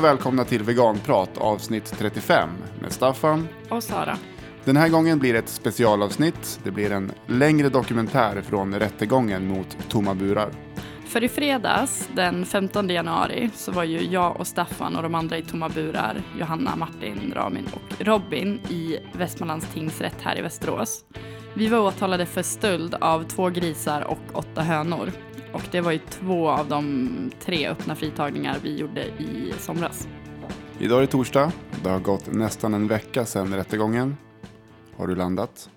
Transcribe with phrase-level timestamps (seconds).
[0.00, 3.48] Och välkomna till Veganprat avsnitt 35 med Staffan.
[3.68, 4.18] Och Sara.
[4.64, 6.60] Den här gången blir det ett specialavsnitt.
[6.64, 10.50] Det blir en längre dokumentär från rättegången mot tomma burar.
[11.06, 15.38] För i fredags, den 15 januari, så var ju jag och Staffan och de andra
[15.38, 21.04] i tomma burar, Johanna, Martin, Ramin och Robin i Västmanlands tingsrätt här i Västerås.
[21.54, 25.12] Vi var åtalade för stöld av två grisar och åtta hönor.
[25.52, 27.08] Och det var ju två av de
[27.40, 30.08] tre öppna fritagningar vi gjorde i somras.
[30.78, 31.52] Idag är det torsdag.
[31.82, 34.16] Det har gått nästan en vecka sedan rättegången.
[34.96, 35.70] Har du landat?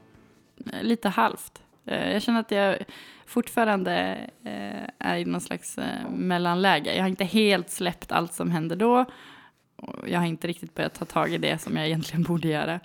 [0.73, 1.61] Eh, Lite halvt.
[1.85, 2.77] Eh, Jag känner att jag
[3.25, 3.93] fortfarande
[4.45, 5.79] eh, är i någon slags
[6.09, 6.95] mellanläge.
[6.95, 9.05] Jag har inte helt släppt allt som hände då.
[10.07, 12.79] Jag har inte riktigt börjat ta tag i det som jag egentligen borde göra.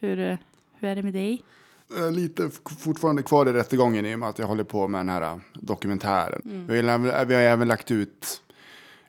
[0.00, 0.38] Hur, eh,
[0.78, 1.42] hur är det med dig?
[1.96, 5.08] Är lite fortfarande kvar i rättegången i och med att jag håller på med den
[5.08, 6.66] här äh, dokumentären.
[6.68, 8.42] Vi, har, även- vi har även lagt ut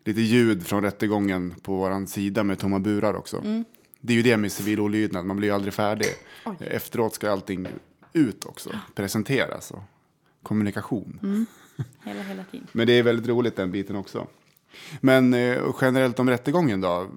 [0.06, 3.42] lite ljud från rättegången på vår sida med tomma burar också.
[4.02, 6.08] Det är ju det med civil olydnad, man blir ju aldrig färdig.
[6.46, 6.56] Oj.
[6.60, 7.68] Efteråt ska allting
[8.14, 9.82] ut också, presenteras och
[10.44, 11.20] kommunikation.
[12.04, 12.68] Hela, hela tiden.
[12.72, 14.28] Men det är väldigt roligt den biten också.
[15.02, 17.08] Men eh, generellt om rättegången då,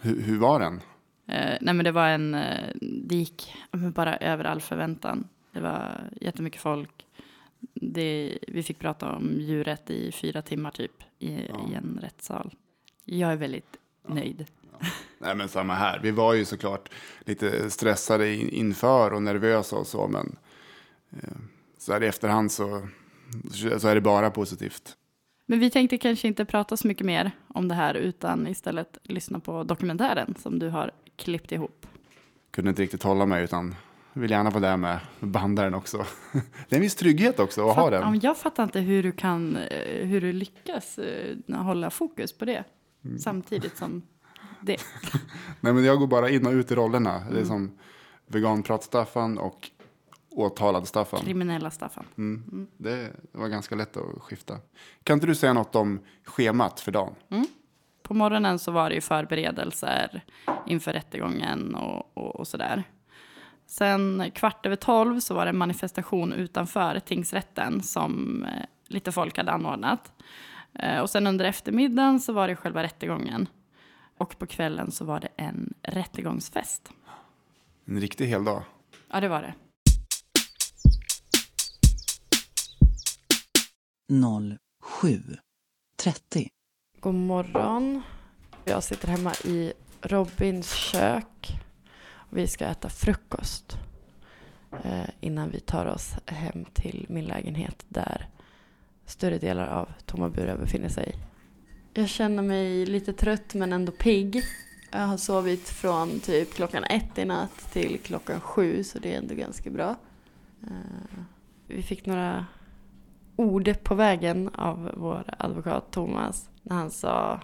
[0.00, 0.80] hur, hur var den?
[1.28, 5.28] Eh, nej men det var en, eh, det gick ja, bara över all förväntan.
[5.52, 7.06] Det var jättemycket folk.
[7.74, 12.54] Det, vi fick prata om djuret i fyra timmar typ i, i en rättssal.
[13.04, 13.76] Jag är väldigt
[14.08, 14.46] nöjd.
[15.18, 16.00] Nej men samma här.
[16.02, 16.88] Vi var ju såklart
[17.20, 20.08] lite stressade in, inför och nervösa och så.
[20.08, 20.36] Men
[21.10, 21.36] eh,
[21.78, 22.88] så här i efterhand så,
[23.78, 24.96] så är det bara positivt.
[25.46, 29.40] Men vi tänkte kanske inte prata så mycket mer om det här utan istället lyssna
[29.40, 31.86] på dokumentären som du har klippt ihop.
[32.50, 33.74] Kunde inte riktigt hålla mig utan
[34.12, 36.06] vill gärna vara där med bandaren också.
[36.68, 38.20] Det är en viss trygghet också att ha Fatt- ja, den.
[38.20, 42.64] jag fattar inte hur du kan, eh, hur du lyckas eh, hålla fokus på det
[43.04, 43.18] Mm.
[43.18, 44.02] samtidigt som
[44.60, 44.76] det.
[45.60, 47.22] Nej men jag går bara in och ut i rollerna.
[47.32, 47.78] Det är som
[48.26, 49.70] veganprat-Staffan och
[50.30, 51.20] åtalad Staffan.
[51.20, 52.04] Kriminella Staffan.
[52.18, 52.66] Mm.
[52.76, 54.56] Det var ganska lätt att skifta.
[55.02, 57.14] Kan inte du säga något om schemat för dagen?
[58.08, 60.24] På morgonen så var det ju förberedelser
[60.66, 62.84] inför rättegången och, och, och sådär.
[63.66, 69.36] Sen kvart över tolv så var det en manifestation utanför tingsrätten som eh, lite folk
[69.36, 70.12] hade anordnat.
[70.74, 73.48] Eh, och sen under eftermiddagen så var det själva rättegången.
[74.18, 76.92] Och på kvällen så var det en rättegångsfest.
[77.84, 78.62] En riktig hel dag.
[79.10, 79.54] Ja, det var det.
[84.12, 86.48] 07.30.
[87.00, 88.02] God morgon.
[88.64, 91.60] Jag sitter hemma i Robins kök.
[92.30, 93.76] Vi ska äta frukost
[94.84, 98.28] eh, innan vi tar oss hem till min lägenhet där
[99.06, 101.14] större delar av Tomma burar befinner sig.
[101.94, 104.42] Jag känner mig lite trött men ändå pigg.
[104.90, 109.18] Jag har sovit från typ klockan ett i natt till klockan sju så det är
[109.18, 109.96] ändå ganska bra.
[110.62, 111.20] Eh,
[111.66, 112.46] vi fick några
[113.38, 117.40] ord på vägen av vår advokat Thomas när han sa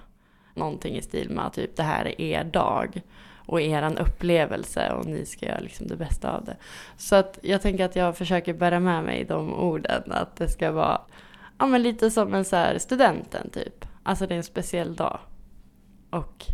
[0.55, 3.03] någonting i stil med typ det här är er dag
[3.47, 6.57] och eran upplevelse och ni ska göra liksom det bästa av det.
[6.97, 10.71] Så att jag tänker att jag försöker bära med mig de orden att det ska
[10.71, 11.01] vara
[11.59, 13.85] ja, men lite som en så här studenten typ.
[14.03, 15.19] Alltså det är en speciell dag.
[16.11, 16.47] Och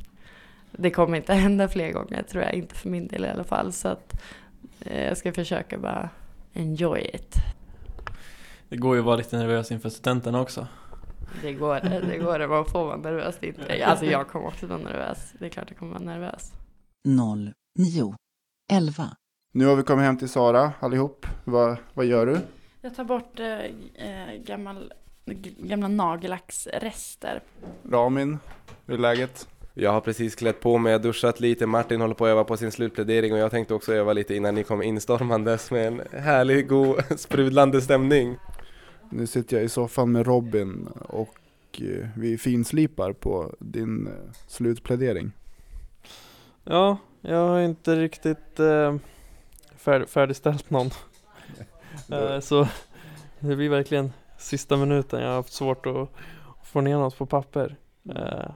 [0.73, 3.73] det kommer inte hända fler gånger tror jag, inte för min del i alla fall.
[3.73, 4.23] Så att
[4.81, 6.09] eh, jag ska försöka bara
[6.55, 7.35] enjoy it.
[8.71, 10.67] Det går ju att vara lite nervös inför studenten också.
[11.43, 12.49] Det går det, det går det.
[12.49, 13.37] Man får vara nervös.
[13.41, 15.33] Det inte, alltså jag kommer också vara nervös.
[15.39, 16.53] Det är klart jag kommer vara nervös.
[17.09, 19.05] 09.11.
[19.53, 21.27] Nu har vi kommit hem till Sara allihop.
[21.45, 22.39] Vad, vad gör du?
[22.81, 23.59] Jag tar bort eh,
[24.09, 24.93] eh, gammal,
[25.59, 27.43] gamla nagellacksrester.
[27.91, 28.39] Ramin,
[28.87, 29.49] hur är läget?
[29.75, 32.73] Jag har precis klätt på mig, duschat lite, Martin håller på att öva på sin
[32.73, 37.05] slutplädering och jag tänkte också öva lite innan ni kom instormandes med en härlig, god,
[37.21, 38.37] sprudlande stämning.
[39.13, 41.37] Nu sitter jag i soffan med Robin och
[41.81, 44.13] eh, vi finslipar på din eh,
[44.47, 45.33] slutplädering.
[46.65, 48.97] Ja, jag har inte riktigt eh,
[49.77, 50.91] fär, färdigställt någon.
[52.11, 52.69] Eh, så
[53.41, 55.21] det blir verkligen sista minuten.
[55.21, 56.11] Jag har haft svårt att
[56.65, 57.77] få ner något på papper.
[58.15, 58.51] Eh,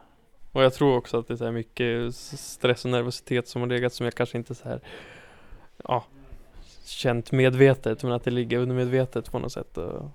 [0.53, 4.05] och jag tror också att det är mycket stress och nervositet som har legat som
[4.05, 4.81] jag kanske inte så här
[5.85, 6.05] ja,
[6.85, 10.11] känt medvetet men att det ligger undermedvetet på något sätt och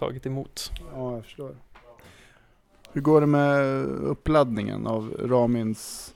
[0.00, 0.70] tagit emot.
[0.94, 1.56] Ja, jag förstår.
[2.92, 6.14] Hur går det med uppladdningen av Ramins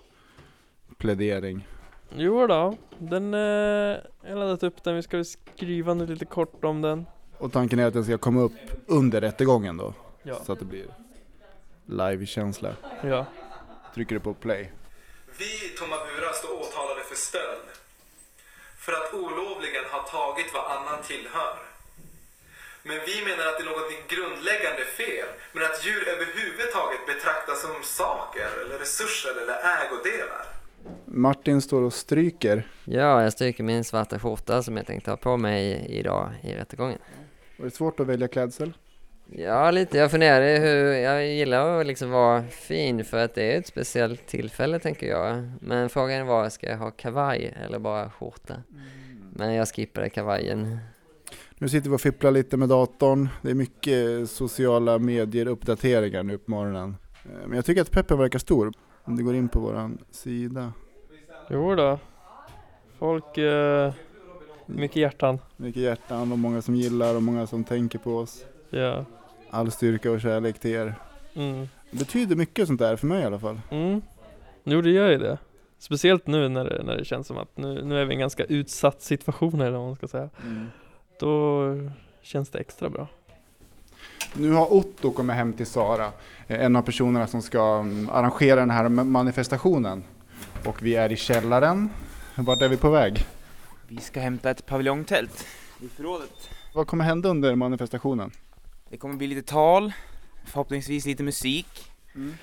[0.99, 1.69] plädering?
[2.17, 4.97] Jo då, den, eh, jag har laddat upp den.
[4.97, 7.07] Vi ska skriva nu lite kort om den.
[7.39, 8.53] Och tanken är att den ska komma upp
[8.87, 9.95] under rättegången då?
[10.23, 10.35] Ja.
[10.45, 10.87] Så att det blir
[11.87, 12.73] live-känsla.
[13.03, 13.27] Ja.
[13.95, 14.73] trycker du på play.
[15.39, 17.69] Vi, Tomma Bura, står åtalade för stöld.
[18.79, 21.74] För att olovligen ha tagit vad annan tillhör.
[22.89, 25.29] Men vi menar att det är något grundläggande fel.
[25.53, 30.45] Men att djur överhuvudtaget betraktas som saker, eller resurser eller ägodelar.
[31.05, 32.69] Martin står och stryker.
[32.85, 36.99] Ja, jag stryker min svarta skjorta som jag tänkte ha på mig idag i rättegången.
[37.57, 38.73] Var det svårt att välja klädsel?
[39.31, 39.99] Ja, lite.
[39.99, 44.27] Jag funderade hur, jag gillar att liksom vara fin för att det är ett speciellt
[44.27, 45.53] tillfälle tänker jag.
[45.61, 48.55] Men frågan var, ska jag ha kavaj eller bara skjorta?
[49.33, 50.79] Men jag skippade kavajen.
[51.65, 53.29] Nu sitter vi och fipplar lite med datorn.
[53.43, 56.97] Det är mycket sociala medier-uppdateringar nu på morgonen.
[57.25, 58.73] Eh, Men jag tycker att peppen verkar stor.
[59.05, 60.73] Om du går in på våran sida.
[61.51, 61.99] Jo då.
[62.99, 63.93] Folk, eh,
[64.67, 65.39] mycket hjärtan.
[65.57, 68.45] Mycket hjärtan och många som gillar och många som tänker på oss.
[68.71, 69.05] Ja.
[69.51, 70.95] All styrka och kärlek till er.
[71.35, 71.69] Mm.
[71.91, 73.61] Det betyder mycket sånt där för mig i alla fall.
[73.71, 74.03] Mm.
[74.65, 75.39] Jo, det gör ju det.
[75.79, 78.21] Speciellt nu när det, när det känns som att nu, nu är vi i en
[78.21, 80.31] ganska utsatt situation eller vad man ska säga.
[81.19, 81.65] Då
[82.23, 83.09] känns det extra bra.
[84.35, 86.13] Nu har Otto kommit hem till Sara,
[86.49, 90.05] eh, en av personerna som ska mm, arrangera den här ma- manifestationen.
[90.65, 91.91] Och vi är i källaren.
[92.37, 93.27] Vart är vi på väg?
[93.89, 95.47] Vi ska hämta ett paviljongtält
[95.83, 96.51] i förrådet.
[96.75, 98.31] Vad kommer hända under manifestationen?
[98.91, 99.93] Det kommer bli lite tal,
[100.47, 102.35] förhoppningsvis lite musik Mm.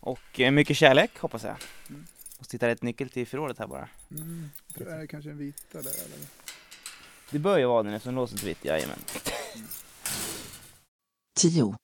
[0.00, 1.56] och eh, mycket kärlek hoppas jag.
[2.38, 3.88] Måste hitta rätt nyckel till förrådet här bara.
[4.74, 6.18] Det är kanske en vita där eller?
[7.30, 8.98] Det bör ju vara den eftersom låset är vitt, jajamän.
[11.36, 11.74] 10,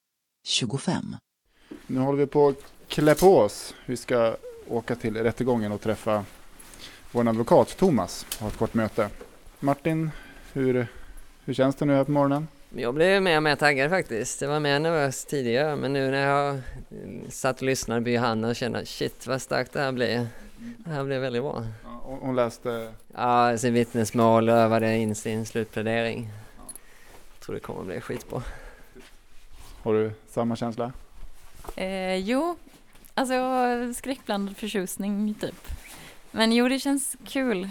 [0.46, 1.16] 25,
[1.87, 2.56] Nu håller vi på att
[2.88, 3.75] klä på oss.
[3.87, 4.37] Vi ska
[4.69, 6.25] åka till rättegången och träffa
[7.12, 9.10] vår advokat Thomas och ha ett kort möte.
[9.60, 10.10] Martin,
[10.52, 10.87] hur,
[11.44, 12.48] hur känns det nu här på morgonen?
[12.70, 14.40] Jag blev mer och mer taggad faktiskt.
[14.40, 16.60] Det var mer nervös tidigare men nu när jag
[17.28, 20.26] satt och lyssnade på Johanna och kände shit vad starkt det här blir.
[20.58, 21.64] Det här blir väldigt bra.
[21.85, 26.31] Ja, hon hon läste Ja, sin vittnesmål och övade in sin slutplädering.
[27.35, 28.43] Jag tror det kommer bli skitbra.
[29.82, 30.93] Har du samma känsla?
[31.76, 32.56] Eh, jo,
[33.14, 33.35] alltså
[33.94, 35.69] skräckblandad förtjusning typ.
[36.31, 37.69] Men jo, det känns kul.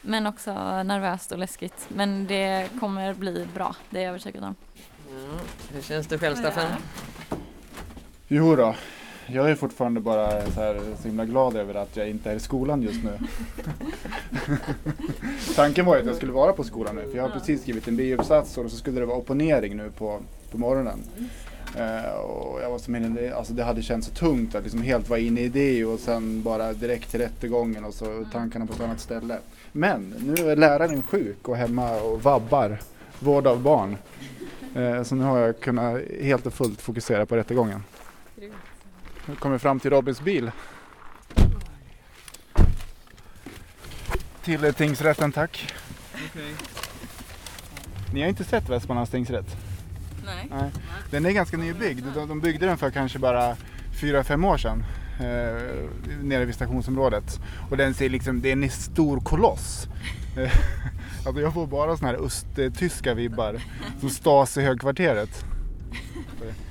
[0.00, 0.52] Men också
[0.82, 1.86] nervöst och läskigt.
[1.88, 4.54] Men det kommer bli bra, det är jag övertygad om.
[5.10, 5.38] Mm.
[5.72, 6.70] Hur känns det själv Staffan?
[8.28, 8.74] Jo då,
[9.26, 12.40] jag är fortfarande bara så, här, så himla glad över att jag inte är i
[12.40, 13.18] skolan just nu.
[15.56, 17.88] Tanken var ju att jag skulle vara på skolan nu, för jag har precis skrivit
[17.88, 20.20] en biuppsats och så skulle det vara opponering nu på,
[20.50, 20.98] på morgonen.
[21.76, 25.08] Eh, och jag var som inne, alltså det hade känts så tungt att liksom helt
[25.08, 28.80] vara inne i det och sen bara direkt till rättegången och så tankarna på ett
[28.80, 29.38] annat ställe.
[29.72, 32.78] Men nu är läraren sjuk och hemma och vabbar,
[33.18, 33.96] vård av barn.
[34.74, 37.82] Eh, så nu har jag kunnat helt och fullt fokusera på rättegången.
[39.26, 40.50] Nu kommer vi fram till Robins bil.
[44.44, 45.74] Till tingsrätten tack.
[48.12, 49.56] Ni har inte sett Västmanlands tingsrätt?
[50.24, 50.48] Nej.
[50.50, 50.70] Nej.
[51.10, 52.06] Den är ganska nybyggd.
[52.14, 53.56] De, de byggde den för kanske bara
[54.00, 54.84] fyra fem år sedan.
[55.20, 55.88] Eh,
[56.22, 57.40] nere vid stationsområdet.
[57.70, 59.88] Och den ser liksom, det är en stor koloss.
[60.36, 60.52] Eh,
[61.26, 63.60] alltså jag får bara såna här östtyska vibbar.
[64.00, 65.44] Som Stasi-högkvarteret.
[66.42, 66.54] Eh,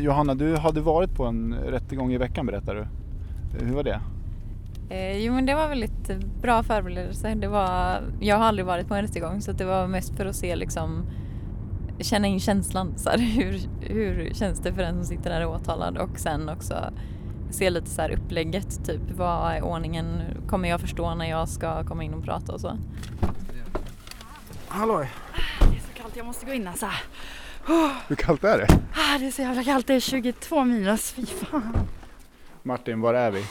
[0.00, 2.80] Johanna, du hade varit på en rättegång i veckan berättar du.
[2.80, 4.00] Eh, Hur var det?
[4.90, 6.10] Eh, jo, men det var väldigt
[6.42, 7.34] bra förberedelse.
[7.34, 10.36] Det var, jag har aldrig varit på en rättegång så det var mest för att
[10.36, 11.04] se liksom
[12.00, 12.92] känna in känslan.
[12.96, 16.74] Så här, hur, hur känns det för den som sitter där åtalad och sen också
[17.50, 21.84] se lite så här upplägget, typ vad är ordningen, kommer jag förstå när jag ska
[21.84, 22.76] komma in och prata och så.
[24.68, 25.10] Halloj!
[25.60, 26.86] Det är så kallt, jag måste gå in alltså.
[28.08, 28.66] Hur kallt är det?
[28.94, 31.88] Ah, det är så jävla kallt, det är 22 minus, fy fan.
[32.62, 33.44] Martin, var är vi?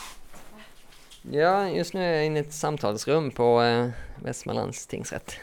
[1.32, 3.90] Ja, just nu är jag inne i ett samtalsrum på eh,
[4.24, 5.36] Västmanlands tingsrätt.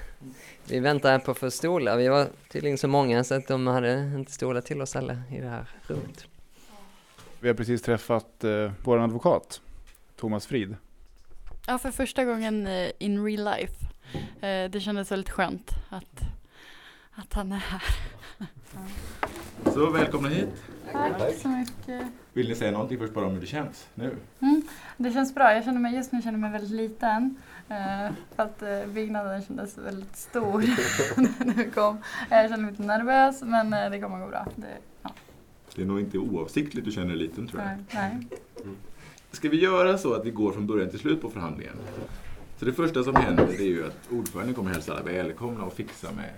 [0.65, 1.97] Vi väntar här på att få stolar.
[1.97, 5.41] Vi var tydligen så många så att de hade inte stolar till oss alla i
[5.41, 6.27] det här rummet.
[7.41, 9.61] Vi har precis träffat eh, vår advokat,
[10.17, 10.77] Thomas Frid.
[11.67, 13.85] Ja, för första gången eh, in real life.
[14.47, 16.21] Eh, det kändes väldigt skönt att,
[17.15, 17.83] att han är här.
[19.75, 20.49] Så välkomna hit.
[20.93, 22.07] Tack så mycket.
[22.33, 24.17] Vill ni säga någonting först bara om hur det känns nu?
[24.41, 24.63] Mm,
[24.97, 25.53] det känns bra.
[25.55, 27.37] Jag känner mig, just nu känner jag mig väldigt liten.
[27.69, 30.61] Eh, för att eh, byggnaden kändes väldigt stor
[31.45, 31.99] när vi kom.
[32.31, 34.47] Jag känner mig lite nervös men eh, det kommer gå bra.
[34.57, 34.67] Det,
[35.03, 35.11] ja,
[35.75, 37.69] Det är nog inte oavsiktligt du känner dig liten tror jag.
[37.69, 38.75] nej, nej.
[39.33, 41.75] Ska vi göra så att vi går från början till slut på förhandlingen?
[42.59, 45.73] Så det första som händer det är ju att ordföranden kommer hälsa alla välkomna och
[45.73, 46.31] fixa med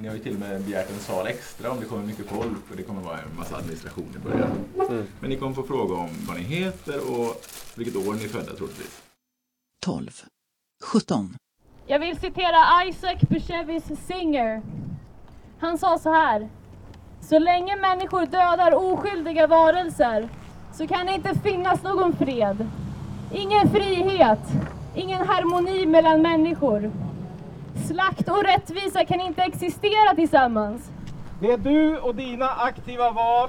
[0.00, 2.70] ni har ju till och med begärt en sal extra om det kommer mycket folk
[2.70, 4.50] och det kommer vara en massa administration i början.
[4.88, 5.06] Mm.
[5.20, 7.44] Men ni kommer få fråga om vad ni heter och
[7.74, 9.02] vilket år ni är födda troligtvis.
[9.84, 10.10] 12,
[10.84, 11.36] 17,
[11.86, 14.62] Jag vill citera Isaac Bashevis Singer.
[15.58, 16.48] Han sa så här.
[17.20, 20.28] Så länge människor dödar oskyldiga varelser
[20.72, 22.68] så kan det inte finnas någon fred.
[23.34, 24.38] Ingen frihet,
[24.94, 26.92] ingen harmoni mellan människor.
[27.74, 30.90] Slakt och rättvisa kan inte existera tillsammans.
[31.40, 33.48] Det är du och dina aktiva val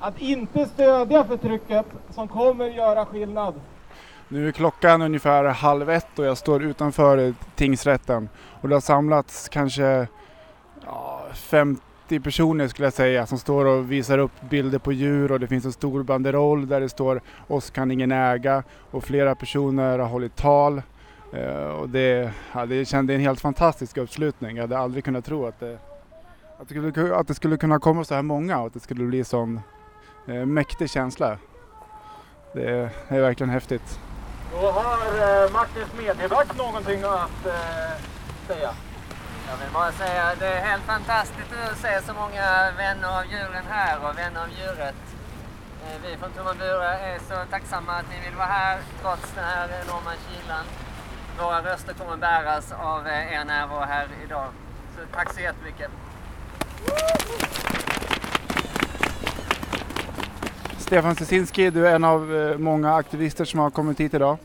[0.00, 3.54] att inte stödja förtrycket som kommer göra skillnad.
[4.28, 8.28] Nu är klockan ungefär halv ett och jag står utanför tingsrätten.
[8.60, 10.06] Och det har samlats kanske
[10.86, 15.40] ja, 50 personer skulle jag säga som står och visar upp bilder på djur och
[15.40, 19.98] det finns en stor banderoll där det står oss kan ingen äga och flera personer
[19.98, 20.82] har hållit tal.
[21.32, 24.56] Eh, och det, ja, det kände en helt fantastisk uppslutning.
[24.56, 25.78] Jag hade aldrig kunnat tro att det,
[26.58, 29.04] att det, skulle, att det skulle kunna komma så här många och att det skulle
[29.04, 29.60] bli sån
[30.28, 31.38] eh, mäktig känsla.
[32.54, 34.00] Det är, det är verkligen häftigt.
[34.52, 34.98] Då har
[35.44, 37.92] eh, Martin Smedjeback någonting att eh,
[38.46, 38.70] säga.
[39.50, 43.24] Jag vill bara säga att det är helt fantastiskt att se så många vänner av
[43.32, 44.94] djuren här och vänner av djuret.
[45.84, 49.68] Eh, Vi från Tommabura är så tacksamma att ni vill vara här trots den här
[49.84, 50.64] enorma kylan.
[51.38, 54.46] Våra röster kommer bäras av eh, er närvaro här idag.
[54.96, 55.90] Så tack så jättemycket.
[60.78, 64.38] Stefan Cesinski, du är en av eh, många aktivister som har kommit hit idag.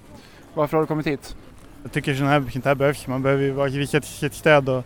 [0.54, 1.36] Varför har du kommit hit?
[1.84, 3.08] Jag tycker sånt här, sånt här behövs.
[3.08, 4.84] Man behöver ju vara visa sitt stöd och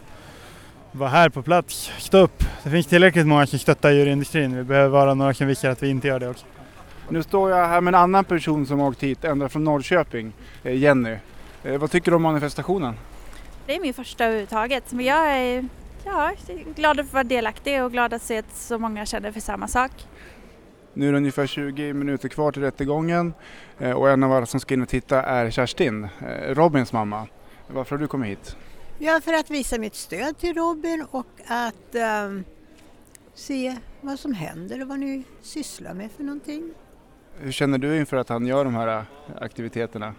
[0.91, 2.43] vara här på plats, stå upp.
[2.63, 4.57] Det finns tillräckligt många som stöttar djurindustrin.
[4.57, 6.45] Vi behöver vara några som visar att vi inte gör det också.
[7.09, 10.33] Nu står jag här med en annan person som har åkt hit ända från Norrköping,
[10.63, 11.17] eh, Jenny.
[11.63, 12.95] Eh, Vad tycker du om manifestationen?
[13.65, 14.91] Det är min första överhuvudtaget.
[14.93, 15.67] Men jag är,
[16.05, 16.31] ja,
[16.75, 19.91] glad att vara delaktig och glad att se att så många känner för samma sak.
[20.93, 23.33] Nu är det ungefär 20 minuter kvar till rättegången
[23.79, 27.27] eh, och en av alla som ska in och titta är Kerstin, eh, Robins mamma.
[27.67, 28.55] Varför har du kommit hit?
[28.99, 32.43] Ja, för att visa mitt stöd till Robin och att ehm,
[33.33, 36.73] se vad som händer och vad ni sysslar med för någonting.
[37.39, 39.05] Hur känner du inför att han gör de här
[39.41, 40.13] aktiviteterna?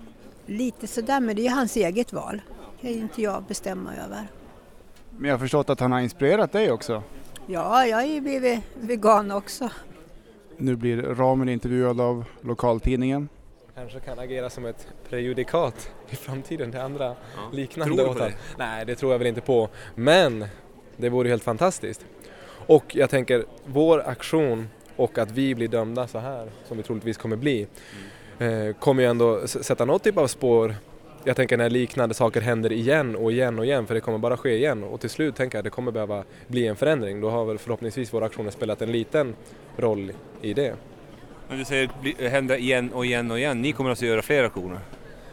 [0.46, 2.40] Lite sådär, men det är hans eget val.
[2.80, 4.26] Det kan inte jag bestämma över.
[5.11, 7.02] Men jag har förstått att han har inspirerat dig också.
[7.46, 9.70] Ja, jag har ju blivit vegan också.
[10.56, 13.28] Nu blir Ramen intervjuad av lokaltidningen.
[13.75, 17.14] Kanske kan agera som ett prejudikat i framtiden till andra
[17.52, 18.34] liknande Tror du på det?
[18.58, 19.68] Nej, det tror jag väl inte på.
[19.94, 20.46] Men
[20.96, 22.06] det vore ju helt fantastiskt.
[22.66, 27.16] Och jag tänker, vår aktion och att vi blir dömda så här, som vi troligtvis
[27.16, 27.66] kommer bli,
[28.42, 30.75] eh, kommer ju ändå sätta något typ av spår.
[31.25, 34.37] Jag tänker när liknande saker händer igen och igen och igen, för det kommer bara
[34.37, 34.84] ske igen.
[34.84, 37.20] Och till slut tänker jag att det kommer behöva bli en förändring.
[37.20, 39.34] Då har väl förhoppningsvis våra aktioner spelat en liten
[39.76, 40.75] roll i det.
[41.49, 43.62] Men du säger händer igen och igen och igen.
[43.62, 44.78] Ni kommer alltså göra fler aktioner?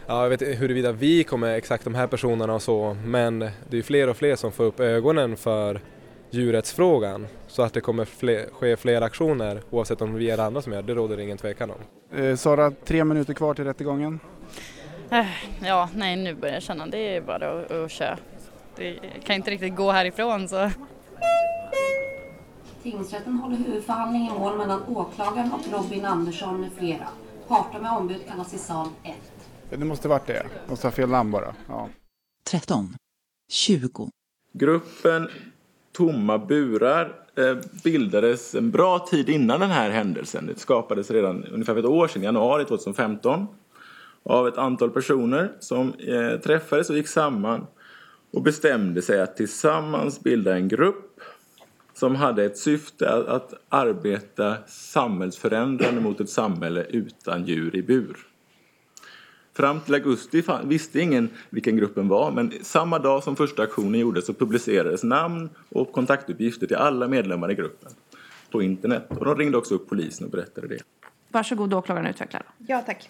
[0.08, 3.76] Ja, jag vet huruvida vi kommer exakt de här personerna och så, men det är
[3.76, 5.82] ju fler och fler som får upp ögonen för
[6.30, 7.28] djurrättsfrågan.
[7.48, 10.82] Så att det kommer fler, ske fler aktioner oavsett om vi är andra som gör
[10.82, 12.18] det, det råder det ingen tvekan om.
[12.20, 14.20] Eh, Sara, tre minuter kvar till rättegången.
[15.10, 15.26] Eh,
[15.64, 18.18] Ja, nej nu börjar jag känna det är bara att, att köra.
[18.76, 20.72] Det kan inte riktigt gå härifrån så.
[22.84, 27.08] Tingsrätten håller huvudförhandling i mål mellan åklagaren och Robin Andersson med flera.
[27.48, 29.14] Parter med ombud kallas i sal 1.
[29.70, 30.46] Ja, Det måste varit det.
[30.70, 31.56] Måste ha fel namn bara.
[31.68, 31.90] Ja.
[32.44, 32.96] 13,
[33.52, 34.10] 20,
[34.54, 35.28] Gruppen
[36.00, 40.48] Tomma burar eh, bildades en bra tid innan den här händelsen.
[40.48, 43.48] Det skapades redan ungefär för ett år sedan, januari 2015
[44.24, 47.68] av ett antal personer som eh, träffades och gick samman
[48.34, 51.22] och bestämde sig att tillsammans bilda en grupp
[51.94, 58.18] som hade ett syfte att, att arbeta samhällsförändrande mot ett samhälle utan djur i bur.
[59.60, 64.26] Fram till augusti visste ingen vilken gruppen var men samma dag som första aktionen gjordes
[64.26, 67.92] så publicerades namn och kontaktuppgifter till alla medlemmar i gruppen
[68.52, 69.08] på internet.
[69.10, 70.78] Och de ringde också upp polisen och berättade det.
[71.32, 72.42] Varsågod åklagaren utveckla.
[72.68, 73.10] Ja, tack.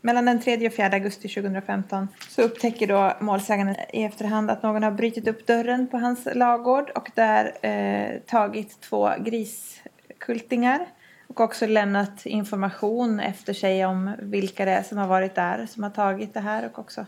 [0.00, 4.82] Mellan den 3 och 4 augusti 2015 så upptäcker då målsäganden i efterhand att någon
[4.82, 10.86] har brutit upp dörren på hans lagård och där eh, tagit två griskultingar
[11.30, 15.82] och också lämnat information efter sig om vilka det är som har varit där som
[15.82, 17.06] har tagit det här och också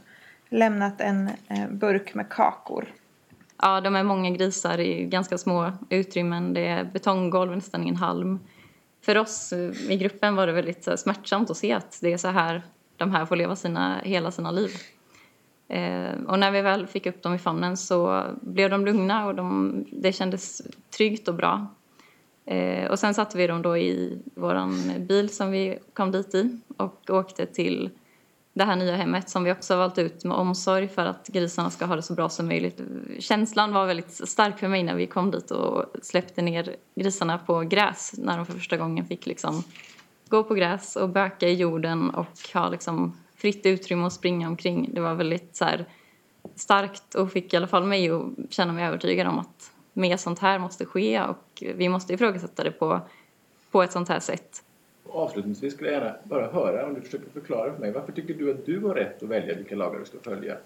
[0.49, 2.89] lämnat en eh, burk med kakor.
[3.63, 6.55] Ja, de är många grisar i ganska små utrymmen.
[6.55, 8.41] Det är betonggolv, nästan ingen halm.
[9.05, 12.19] För oss eh, i gruppen var det väldigt eh, smärtsamt att se att det är
[12.19, 12.63] så här
[12.97, 14.71] de här får leva sina, hela sina liv.
[15.69, 19.35] Eh, och när vi väl fick upp dem i famnen så blev de lugna och
[19.35, 20.63] de, det kändes
[20.97, 21.67] tryggt och bra.
[22.45, 26.59] Eh, och sen satte vi dem då i vår bil som vi kom dit i
[26.77, 27.91] och åkte till
[28.55, 31.71] det här nya hemmet som vi också har valt ut med omsorg för att grisarna
[31.71, 32.81] ska ha det så bra som möjligt.
[33.19, 37.61] Känslan var väldigt stark för mig när vi kom dit och släppte ner grisarna på
[37.61, 39.65] gräs när de för första gången fick liksom
[40.29, 44.91] gå på gräs och böka i jorden och ha liksom fritt utrymme att springa omkring.
[44.93, 45.87] Det var väldigt så här,
[46.55, 50.39] starkt och fick i alla fall mig att känna mig övertygad om att mer sånt
[50.39, 53.01] här måste ske och vi måste ifrågasätta det på,
[53.71, 54.63] på ett sånt här sätt.
[55.09, 58.51] Avslutningsvis skulle jag gärna bara höra om du försöker förklara för mig varför tycker du
[58.51, 60.57] att du har rätt att välja vilka lagar du ska följa?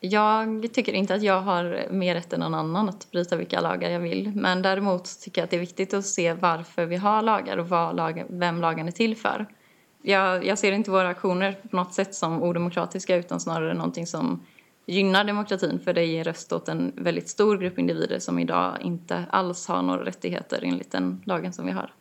[0.00, 3.90] Jag tycker inte att jag har mer rätt än någon annan att bryta vilka lagar
[3.90, 4.32] jag vill.
[4.34, 7.68] Men däremot tycker jag att det är viktigt att se varför vi har lagar och
[7.68, 9.46] vad lagen, vem lagen är till för.
[10.02, 14.40] Jag, jag ser inte våra aktioner på något sätt som odemokratiska utan snarare någonting som
[14.86, 19.24] gynnar demokratin för det ger röst åt en väldigt stor grupp individer som idag inte
[19.30, 21.92] alls har några rättigheter enligt den lagen som vi har.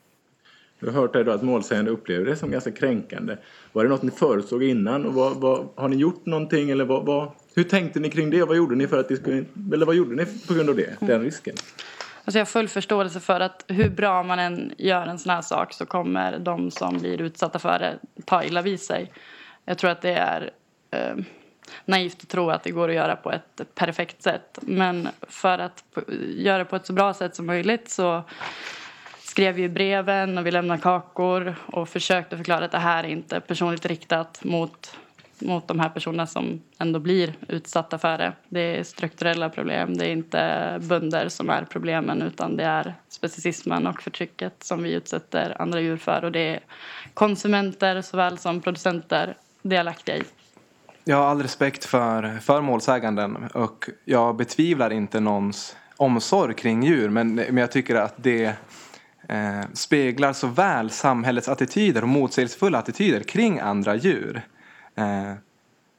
[0.80, 3.38] Du har hört här då att målsägande upplever det som ganska kränkande.
[3.72, 5.06] Var det något ni förutsåg innan?
[5.06, 6.70] Och vad, vad, har ni gjort någonting?
[6.70, 8.44] Eller vad, vad, hur tänkte ni kring det?
[8.44, 10.96] Vad gjorde ni för att det skulle, eller vad gjorde ni på grund av det,
[11.00, 11.56] den risken?
[12.26, 15.42] Alltså jag har full förståelse för att hur bra man än gör en sån här
[15.42, 19.12] sak så kommer de som blir utsatta för det ta illa vid sig.
[19.66, 20.52] Jag tror att det är
[20.92, 21.16] eh,
[21.86, 24.60] naivt att tro att det går att göra på ett perfekt sätt.
[24.62, 25.84] Men för att
[26.36, 28.24] göra det på ett så bra sätt som möjligt så
[29.20, 33.40] skrev vi breven och vi lämnade kakor och försökte förklara att det här är inte
[33.40, 34.98] personligt riktat mot,
[35.40, 38.34] mot de här personerna som ändå blir utsatta för det.
[38.50, 43.88] Det är strukturella problem, det är inte bönder som är problemen utan det är specicismen
[43.88, 46.60] och förtrycket som vi utsätter andra djur för och det är
[47.14, 50.24] konsumenter såväl som producenter delaktiga i.
[51.06, 57.10] Jag har all respekt för, för målsäganden och jag betvivlar inte någons omsorg kring djur
[57.10, 58.46] men, men jag tycker att det
[59.30, 64.42] eh, speglar så väl samhällets attityder och motsägelsefulla attityder kring andra djur.
[64.96, 65.34] Eh,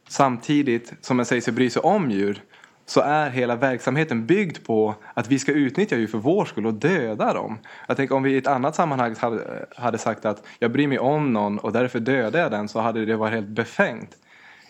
[0.09, 2.43] samtidigt som man säger sig bry sig om djur
[2.87, 6.75] så är hela verksamheten byggd på att vi ska utnyttja djur för vår skull och
[6.75, 7.59] döda dem.
[7.89, 10.99] Jag tänker om vi i ett annat sammanhang hade, hade sagt att jag bryr mig
[10.99, 14.17] om någon och därför dödar jag den så hade det varit helt befängt.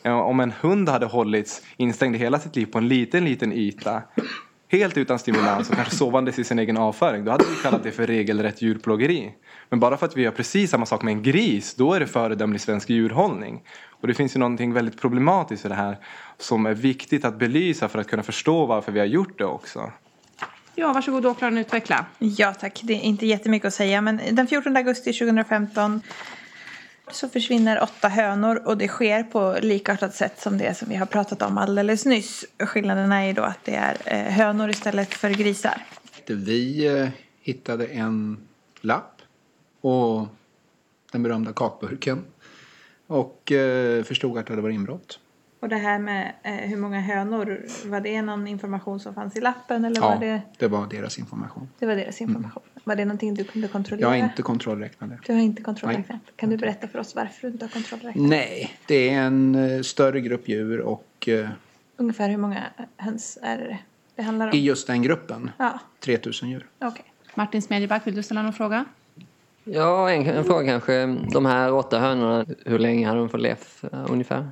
[0.04, 4.02] Om en hund hade hållits instängd hela sitt liv på en liten, liten yta
[4.68, 7.90] helt utan stimulans och kanske sovandes i sin egen avföring, då hade vi kallat det
[7.90, 9.32] för regelrätt djurplågeri.
[9.68, 12.06] Men bara för att vi gör precis samma sak med en gris, då är det
[12.06, 13.62] föredömlig svensk djurhållning.
[13.90, 15.98] Och det finns ju någonting väldigt problematiskt i det här
[16.38, 19.92] som är viktigt att belysa för att kunna förstå varför vi har gjort det också.
[20.74, 22.06] Ja, varsågod åklagaren utveckla.
[22.18, 26.00] Ja tack, det är inte jättemycket att säga men den 14 augusti 2015
[27.10, 31.06] så försvinner åtta hönor och det sker på likartat sätt som det som vi har
[31.06, 32.44] pratat om alldeles nyss.
[32.58, 35.86] Skillnaden är ju då att det är eh, hönor istället för grisar.
[36.26, 37.08] Vi eh,
[37.40, 38.38] hittade en
[38.80, 39.22] lapp
[39.80, 40.26] och
[41.12, 42.24] den berömda kakburken
[43.06, 45.20] och eh, förstod att det hade varit inbrott.
[45.60, 49.84] Och det här med hur många hönor, var det någon information som fanns i lappen?
[49.84, 50.42] Eller ja, var det...
[50.58, 51.68] det var deras information.
[51.78, 52.62] Det var deras information.
[52.72, 52.73] Mm.
[52.84, 54.16] Var det någonting du kunde kontrollera?
[54.16, 55.18] Jag har inte kontrollräknat det.
[55.26, 56.20] Du har inte kontrollräknat.
[56.36, 58.28] Kan du berätta för oss varför du inte har kontrollräknat?
[58.28, 61.28] Nej, det är en uh, större grupp djur och...
[61.28, 61.48] Uh,
[61.96, 62.62] Ungefär hur många
[62.96, 63.78] höns är det
[64.14, 64.54] det handlar om?
[64.54, 65.50] I just den gruppen?
[65.58, 65.78] Ja.
[66.00, 66.66] 3000 djur.
[66.80, 67.04] Okay.
[67.34, 68.84] Martin Smedjeback, vill du ställa någon fråga?
[69.64, 71.06] Ja, en, en fråga kanske.
[71.32, 74.48] De här åtta hönorna, hur länge har de fått leva uh, ungefär?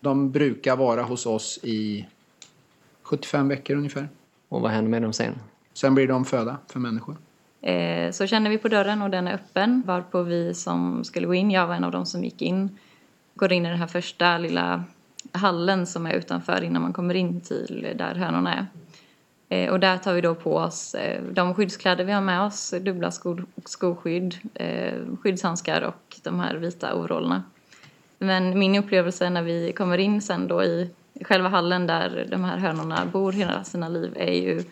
[0.00, 2.06] De brukar vara hos oss i
[3.02, 4.08] 75 veckor ungefär.
[4.48, 5.34] Och vad händer med dem sen?
[5.72, 7.16] Sen blir de föda för människor.
[7.60, 11.34] Eh, så känner vi på dörren och den är öppen varpå vi som skulle gå
[11.34, 12.78] in, jag var en av dem som gick in,
[13.34, 14.84] går in i den här första lilla
[15.32, 18.66] hallen som är utanför innan man kommer in till där hönorna är.
[19.48, 22.74] Eh, och där tar vi då på oss eh, de skyddskläder vi har med oss,
[22.80, 24.34] dubbla sko, skoskydd,
[25.20, 27.42] skyddshandskar och de här vita overallerna.
[28.18, 30.90] Men min upplevelse när vi kommer in sen då i
[31.20, 34.62] själva hallen där de här hönorna bor hela sina liv är ju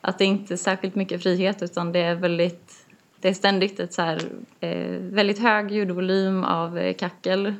[0.00, 2.86] att det inte är särskilt mycket frihet utan det är väldigt
[3.20, 4.20] det är ständigt ett så här,
[4.60, 7.54] eh, väldigt hög ljudvolym av eh, kackel.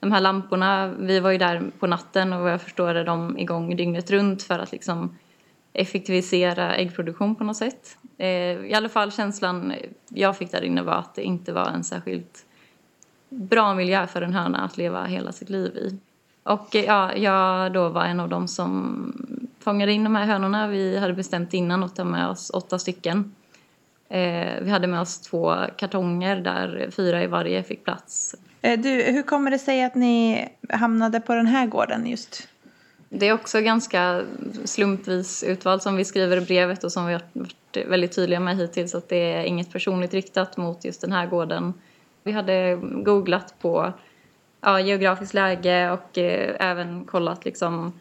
[0.00, 3.38] De här lamporna, vi var ju där på natten och vad jag förstår är de
[3.38, 5.16] igång dygnet runt för att liksom
[5.72, 7.98] effektivisera äggproduktion på något sätt.
[8.18, 8.28] Eh,
[8.66, 9.72] I alla fall känslan
[10.08, 12.44] jag fick där inne var att det inte var en särskilt
[13.28, 15.98] bra miljö för en höna att leva hela sitt liv i.
[16.42, 19.12] Och eh, ja, jag då var en av dem som
[19.66, 20.68] fångade in de här hönorna.
[20.68, 23.34] Vi hade bestämt innan att ta med oss åtta stycken.
[24.08, 28.34] Eh, vi hade med oss två kartonger där fyra i varje fick plats.
[28.62, 32.48] Eh, du, hur kommer det sig att ni hamnade på den här gården just?
[33.08, 34.22] Det är också ganska
[34.64, 38.56] slumpvis utvalt som vi skriver i brevet och som vi har varit väldigt tydliga med
[38.56, 41.74] hittills att det är inget personligt riktat mot just den här gården.
[42.22, 43.92] Vi hade googlat på
[44.60, 47.92] ja, geografiskt läge och eh, även kollat liksom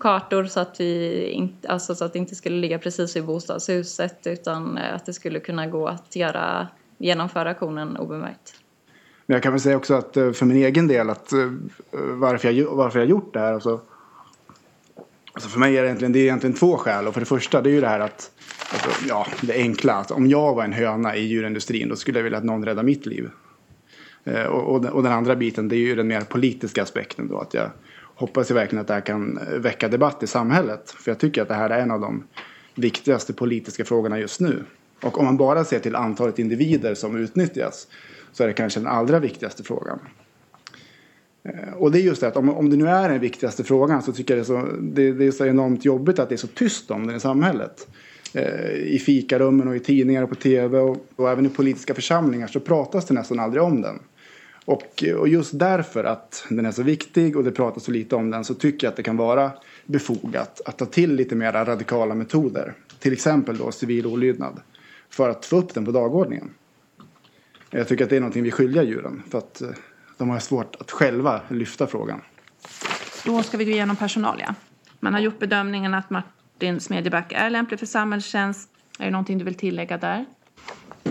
[0.00, 4.26] kartor så att, vi inte, alltså så att det inte skulle ligga precis vid bostadshuset
[4.26, 8.54] utan eh, att det skulle kunna gå att göra, genomföra aktionen obemärkt.
[9.26, 11.52] Men jag kan väl säga också att eh, för min egen del att eh,
[11.92, 13.52] varför jag, varför jag gjort det här.
[13.52, 13.80] Alltså,
[15.32, 17.08] alltså för mig är det egentligen, det är egentligen två skäl.
[17.08, 18.30] Och för det första det är ju det här att,
[18.72, 19.94] alltså, ja det enkla.
[19.94, 22.82] Att om jag var en höna i djurindustrin då skulle jag vilja att någon räddar
[22.82, 23.30] mitt liv.
[24.48, 27.38] Och, och, och den andra biten det är ju den mer politiska aspekten då.
[27.38, 27.70] Att jag
[28.14, 30.90] hoppas jag verkligen att det här kan eh, väcka debatt i samhället.
[30.90, 32.24] För jag tycker att det här är en av de
[32.74, 34.64] viktigaste politiska frågorna just nu.
[35.02, 37.86] Och om man bara ser till antalet individer som utnyttjas
[38.32, 39.98] så är det kanske den allra viktigaste frågan.
[41.48, 44.02] Eh, och det är just det att om, om det nu är den viktigaste frågan
[44.02, 46.36] så tycker jag det är, så, det, det är så enormt jobbigt att det är
[46.36, 47.88] så tyst om den i samhället.
[48.34, 52.46] Eh, I fikarummen och i tidningar och på tv och, och även i politiska församlingar
[52.46, 53.98] så pratas det nästan aldrig om den.
[54.64, 58.30] Och, och just därför att den är så viktig och det pratas så lite om
[58.30, 59.52] den så tycker jag att det kan vara
[59.86, 62.74] befogat att ta till lite mer radikala metoder.
[62.98, 64.60] Till exempel då civil olydnad.
[65.10, 66.50] För att få upp den på dagordningen.
[67.70, 69.22] Jag tycker att det är någonting vi skiljer djuren.
[69.30, 69.68] För att eh,
[70.18, 72.20] de har svårt att själva lyfta frågan.
[73.24, 74.54] Då ska vi gå igenom personalia.
[75.00, 78.68] Man har gjort bedömningen att Martin Smedjeback är lämplig för samhällstjänst.
[78.98, 80.24] Är det någonting du vill tillägga där?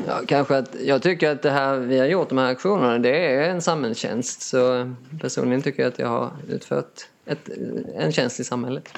[0.07, 3.35] Ja, kanske att jag tycker att det här vi har gjort, de här aktionerna, det
[3.35, 4.41] är en samhällstjänst.
[4.41, 7.49] Så personligen tycker jag att jag har utfört ett,
[7.95, 8.97] en tjänst i samhället.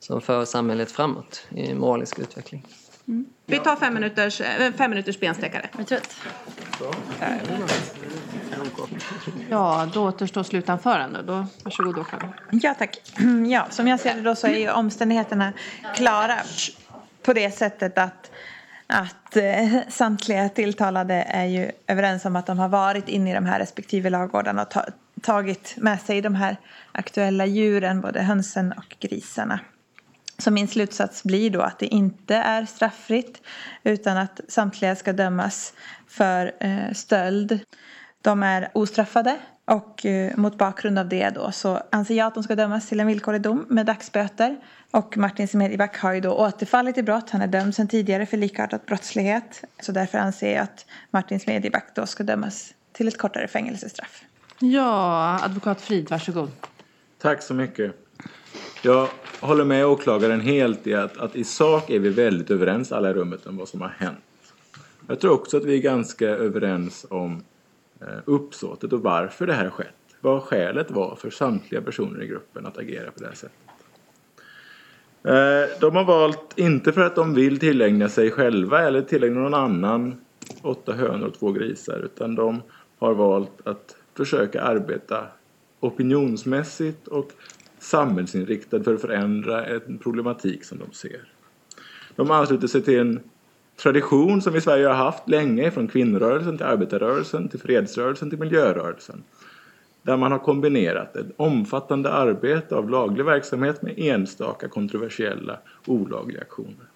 [0.00, 2.66] Som för samhället framåt i moralisk utveckling.
[3.08, 3.26] Mm.
[3.46, 5.68] Vi tar fem minuters, äh, fem minuters bensträckare.
[5.78, 6.16] Jag trött.
[9.50, 11.22] Ja, då återstår slutanförande.
[11.22, 12.32] Då, varsågod åklagare.
[12.50, 12.98] Ja, tack.
[13.50, 15.52] Ja, som jag ser det då så är ju omständigheterna
[15.96, 16.38] klara
[17.22, 18.30] på det sättet att
[18.92, 23.46] att eh, samtliga tilltalade är ju överens om att de har varit inne i de
[23.46, 24.84] här respektive ladugårdarna och ta,
[25.22, 26.56] tagit med sig de här
[26.92, 29.60] aktuella djuren, både hönsen och grisarna.
[30.38, 33.42] Så min slutsats blir då att det inte är straffritt
[33.82, 35.72] utan att samtliga ska dömas
[36.08, 37.60] för eh, stöld.
[38.22, 39.38] De är ostraffade
[39.72, 43.00] och eh, mot bakgrund av det då så anser jag att de ska dömas till
[43.00, 44.56] en villkorlig dom med dagsböter.
[44.90, 47.30] Och Martin Smedjeback har ju då återfallit i brott.
[47.30, 49.64] Han är dömd sedan tidigare för likartad brottslighet.
[49.80, 54.24] Så därför anser jag att Martin Smedjeback då ska dömas till ett kortare fängelsestraff.
[54.58, 56.50] Ja, advokat Frid, varsågod.
[57.18, 57.92] Tack så mycket.
[58.82, 59.08] Jag
[59.40, 63.12] håller med åklagaren helt i att, att i sak är vi väldigt överens alla i
[63.12, 64.18] rummet om vad som har hänt.
[65.08, 67.44] Jag tror också att vi är ganska överens om
[68.08, 69.88] Eh, uppsåtet och varför det här skett.
[70.20, 73.58] Vad skälet var för samtliga personer i gruppen att agera på det här sättet.
[75.24, 79.54] Eh, de har valt, inte för att de vill tillägna sig själva eller tillägna någon
[79.54, 80.20] annan
[80.62, 82.62] åtta hönor och två grisar utan de
[82.98, 85.26] har valt att försöka arbeta
[85.80, 87.30] opinionsmässigt och
[87.78, 91.20] samhällsinriktad för att förändra en problematik som de ser.
[92.16, 93.20] De ansluter sig till en
[93.82, 98.38] tradition som vi i Sverige har haft länge från kvinnorörelsen till arbetarrörelsen till fredsrörelsen till
[98.38, 99.22] miljörörelsen.
[100.02, 106.86] Där man har kombinerat ett omfattande arbete av laglig verksamhet med enstaka kontroversiella olagliga aktioner.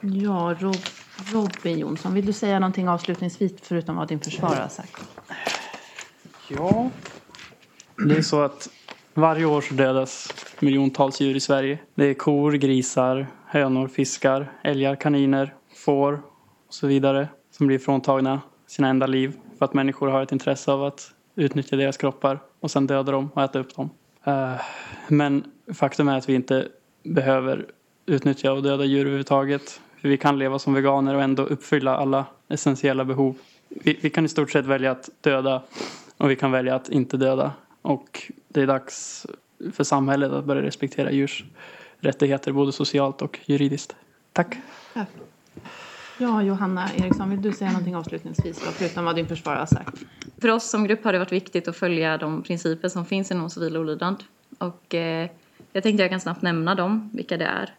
[0.00, 0.76] Ja, Rob,
[1.32, 5.08] Robin Jonsson, vill du säga någonting avslutningsvis förutom vad din försvarare har sagt?
[6.48, 6.90] Ja,
[7.96, 8.68] det är så att
[9.14, 11.78] varje år så dödas miljontals djur i Sverige.
[11.94, 15.54] Det är kor, grisar, hönor, fiskar, älgar, kaniner,
[15.88, 16.22] får
[16.66, 20.72] och så vidare som blir fråntagna sina enda liv för att människor har ett intresse
[20.72, 23.90] av att utnyttja deras kroppar och sen döda dem och äta upp dem.
[24.24, 24.54] Eh,
[25.08, 26.68] men faktum är att vi inte
[27.02, 27.66] behöver
[28.06, 29.80] utnyttja och döda djur överhuvudtaget.
[30.00, 33.38] Vi kan leva som veganer och ändå uppfylla alla essentiella behov.
[33.68, 35.62] Vi, vi kan i stort sett välja att döda
[36.16, 37.52] och vi kan välja att inte döda.
[37.82, 39.26] Och det är dags
[39.72, 41.44] för samhället att börja respektera djurs
[41.98, 43.96] rättigheter både socialt och juridiskt.
[44.32, 44.56] Tack.
[44.94, 45.04] Ja,
[46.18, 49.96] Ja, Johanna Eriksson, vill du säga någonting avslutningsvis då, förutom vad din försvarare har sagt?
[50.40, 53.50] För oss som grupp har det varit viktigt att följa de principer som finns inom
[53.50, 54.24] civil olydnad.
[54.58, 55.30] Och eh,
[55.72, 57.74] jag tänkte jag kan snabbt nämna dem, vilka det är.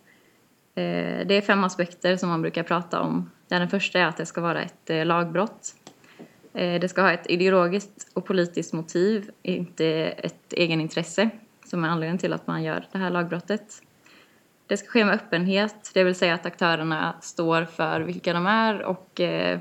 [0.76, 3.30] Eh, det är fem aspekter som man brukar prata om.
[3.48, 5.76] Den första är att det ska vara ett eh, lagbrott.
[6.54, 9.86] Eh, det ska ha ett ideologiskt och politiskt motiv, inte
[10.18, 11.30] ett egenintresse
[11.66, 13.82] som är anledningen till att man gör det här lagbrottet.
[14.70, 18.82] Det ska ske med öppenhet, det vill säga att aktörerna står för vilka de är
[18.82, 19.60] och eh,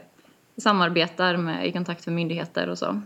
[0.57, 3.01] samarbetar med, i kontakt med myndigheter och så.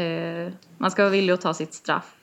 [0.00, 2.14] Eh, man ska vara villig att ta sitt straff.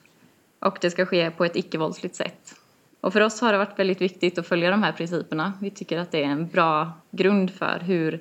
[0.58, 2.54] Och det ska ske på ett icke-våldsligt sätt.
[3.00, 5.52] Och för oss har det varit väldigt viktigt att följa de här principerna.
[5.60, 8.20] Vi tycker att det är en bra grund för hur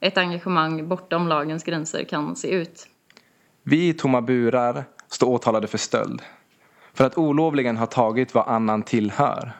[0.00, 2.88] ett engagemang bortom lagens gränser kan se ut.
[3.62, 6.22] Vi i tomma burar står åtalade för stöld.
[6.94, 9.59] För att olovligen ha tagit vad annan tillhör.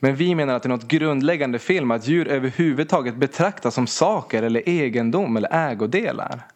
[0.00, 3.86] Men vi menar att det är något grundläggande fel med att djur överhuvudtaget betraktas som
[3.86, 6.46] saker eller egendom eller ägodelar.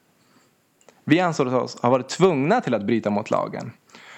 [1.05, 3.73] Vi ansåg oss ha varit tvungna till att bryta mot lagen.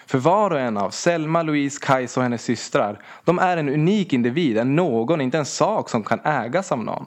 [0.06, 4.12] För var och en av Selma, Louise, Kajsa och hennes systrar, de är en unik
[4.12, 7.06] individ, en någon, inte en sak som kan ägas av någon.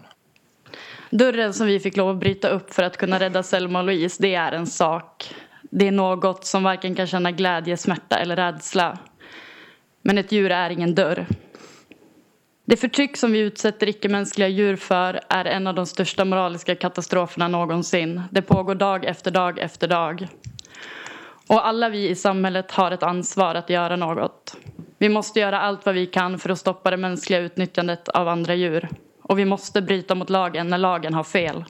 [1.09, 4.17] Dörren som vi fick lov att bryta upp för att kunna rädda Selma och Louise,
[4.21, 5.35] det är en sak.
[5.61, 8.97] Det är något som varken kan känna glädje, smärta eller rädsla.
[10.01, 11.25] Men ett djur är ingen dörr.
[12.69, 17.47] Det förtryck som vi utsätter icke-mänskliga djur för är en av de största moraliska katastroferna
[17.47, 18.21] någonsin.
[18.31, 20.27] Det pågår dag efter dag efter dag.
[21.47, 24.57] Och alla vi i samhället har ett ansvar att göra något.
[24.97, 28.55] Vi måste göra allt vad vi kan för att stoppa det mänskliga utnyttjandet av andra
[28.55, 28.89] djur.
[29.21, 31.65] Och vi måste bryta mot lagen när lagen har fel.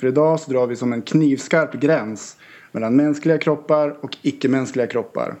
[0.00, 2.36] För idag så drar vi som en knivskarp gräns
[2.72, 5.34] mellan mänskliga kroppar och icke-mänskliga kroppar.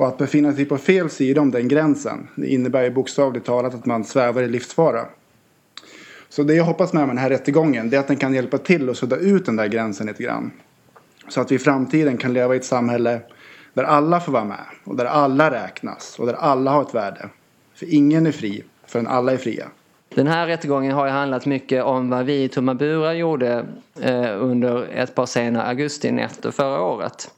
[0.00, 3.74] Och att befinna sig på fel sida om den gränsen det innebär ju bokstavligt talat
[3.74, 5.06] att man svävar i livsfara.
[6.28, 8.58] Så det jag hoppas med, med den här rättegången det är att den kan hjälpa
[8.58, 10.50] till att sudda ut den där gränsen lite grann.
[11.28, 13.20] Så att vi i framtiden kan leva i ett samhälle
[13.74, 17.28] där alla får vara med och där alla räknas och där alla har ett värde.
[17.74, 19.68] För ingen är fri förrän alla är fria.
[20.14, 23.66] Den här rättegången har ju handlat mycket om vad vi i Tomma burar gjorde
[24.00, 27.30] eh, under ett par sena augustinätter förra året.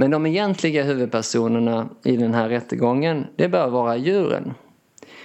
[0.00, 4.54] Men de egentliga huvudpersonerna i den här rättegången, det bör vara djuren.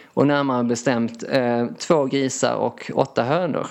[0.05, 3.67] Och närmare bestämt eh, två grisar och åtta hönor.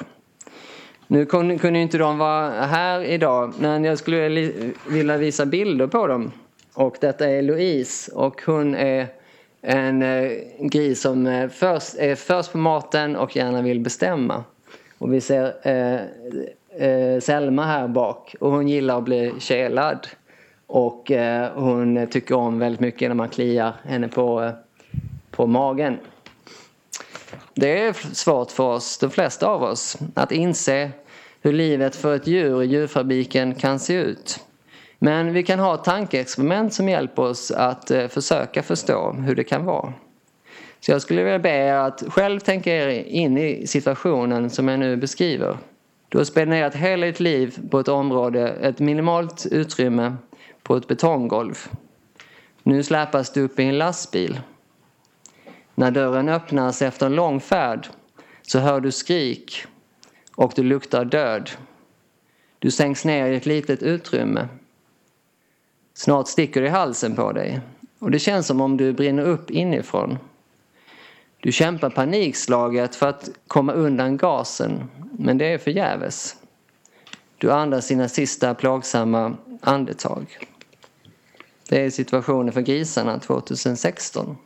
[1.06, 4.52] Nu kunde, kunde inte de vara här idag, men jag skulle
[4.88, 6.32] vilja visa bilder på dem.
[6.74, 9.06] Och detta är Louise och hon är
[9.62, 14.44] en eh, gris som eh, först, är eh, först på maten och gärna vill bestämma.
[14.98, 16.00] Och vi ser eh,
[16.88, 20.06] eh, Selma här bak och hon gillar att bli kelad.
[20.74, 24.52] Och eh, hon tycker om väldigt mycket när man kliar henne på, eh,
[25.30, 25.98] på magen.
[27.54, 30.90] Det är svårt för oss, de flesta av oss, att inse
[31.40, 34.40] hur livet för ett djur i djurfabriken kan se ut.
[34.98, 39.64] Men vi kan ha tankeexperiment som hjälper oss att eh, försöka förstå hur det kan
[39.64, 39.92] vara.
[40.80, 44.78] Så jag skulle vilja be er att själv tänka er in i situationen som jag
[44.78, 45.56] nu beskriver.
[46.08, 50.16] Du har spenderat hela ditt liv på ett område, ett minimalt utrymme
[50.62, 51.68] på ett betonggolv.
[52.62, 54.40] Nu släpas du upp i en lastbil.
[55.74, 57.88] När dörren öppnas efter en lång färd
[58.42, 59.64] så hör du skrik
[60.34, 61.50] och du luktar död.
[62.58, 64.48] Du sänks ner i ett litet utrymme.
[65.94, 67.60] Snart sticker det i halsen på dig
[67.98, 70.18] och det känns som om du brinner upp inifrån.
[71.40, 74.84] Du kämpar panikslaget för att komma undan gasen,
[75.18, 76.36] men det är förgäves.
[77.38, 80.38] Du andas sina sista plågsamma andetag.
[81.68, 84.36] Det är situationen för grisarna 2016.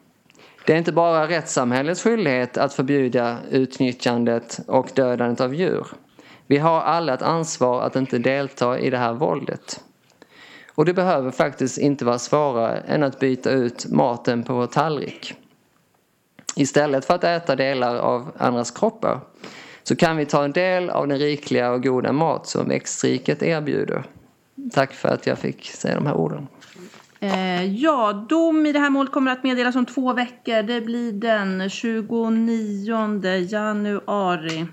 [0.67, 5.87] Det är inte bara rättssamhällets skyldighet att förbjuda utnyttjandet och dödandet av djur.
[6.47, 9.81] Vi har alla ett ansvar att inte delta i det här våldet.
[10.75, 15.35] Och det behöver faktiskt inte vara svårare än att byta ut maten på vår tallrik.
[16.57, 19.21] Istället för att äta delar av andras kroppar
[19.83, 24.05] så kan vi ta en del av den rikliga och goda mat som växtriket erbjuder.
[24.73, 26.47] Tack för att jag fick säga de här orden.
[27.21, 30.63] Eh, ja, dom i det här målet kommer att meddelas om två veckor.
[30.63, 34.67] Det blir den 29 januari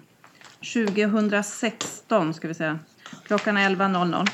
[0.73, 2.79] 2016 ska vi säga.
[3.27, 4.29] Klockan är 11.00.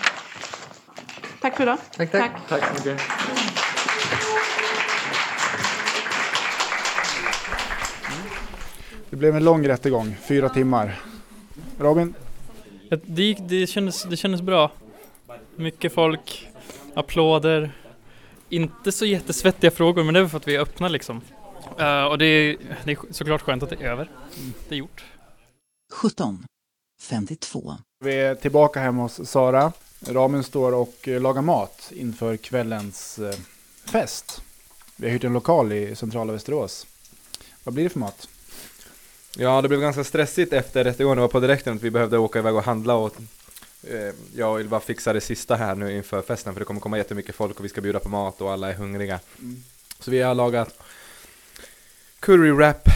[1.42, 1.78] Tack för idag.
[1.98, 2.32] Tack, tack.
[2.50, 3.02] Tack så mycket.
[9.10, 11.00] Det blev en lång rättegång, fyra timmar.
[11.80, 12.14] Robin?
[13.06, 14.72] Det, gick, det, kändes, det kändes bra.
[15.56, 16.50] Mycket folk,
[16.94, 17.72] applåder.
[18.50, 21.22] Inte så jättesvettiga frågor men det är för att vi är öppna liksom.
[21.80, 24.10] Uh, och det är, det är såklart skönt att det är över.
[24.70, 25.04] Det är gjort.
[25.94, 26.46] 17.
[27.02, 27.76] 52.
[28.00, 29.72] Vi är tillbaka hemma hos Sara.
[30.08, 33.36] Ramen står och lagar mat inför kvällens eh,
[33.86, 34.42] fest.
[34.96, 36.88] Vi har hyrt en lokal i centrala Västerås.
[37.64, 38.30] Vad blir det för mat?
[39.38, 41.18] Ja, det blev ganska stressigt efter rättegången.
[41.18, 43.24] Det var på direkten att vi behövde åka iväg och handla och eh,
[44.36, 47.36] jag vill bara fixa det sista här nu inför festen för det kommer komma jättemycket
[47.36, 49.20] folk och vi ska bjuda på mat och alla är hungriga.
[49.40, 49.64] Mm.
[50.00, 50.80] Så vi har lagat
[52.20, 52.90] curry wrap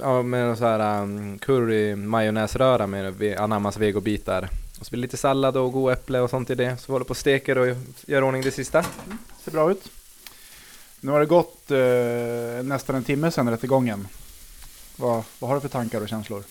[0.00, 4.48] ja, med så här um, curry majonnäsröra med anammas vegobitar.
[4.80, 6.76] Och så blir det lite sallad och god äpple och sånt i det.
[6.76, 7.76] Så vi håller på och steker och
[8.06, 8.84] gör ordning det sista.
[9.44, 9.88] ser bra ut.
[11.00, 14.08] Nu har det gått eh, nästan en timme sedan rättegången.
[14.96, 16.42] Vad, vad har du för tankar och känslor?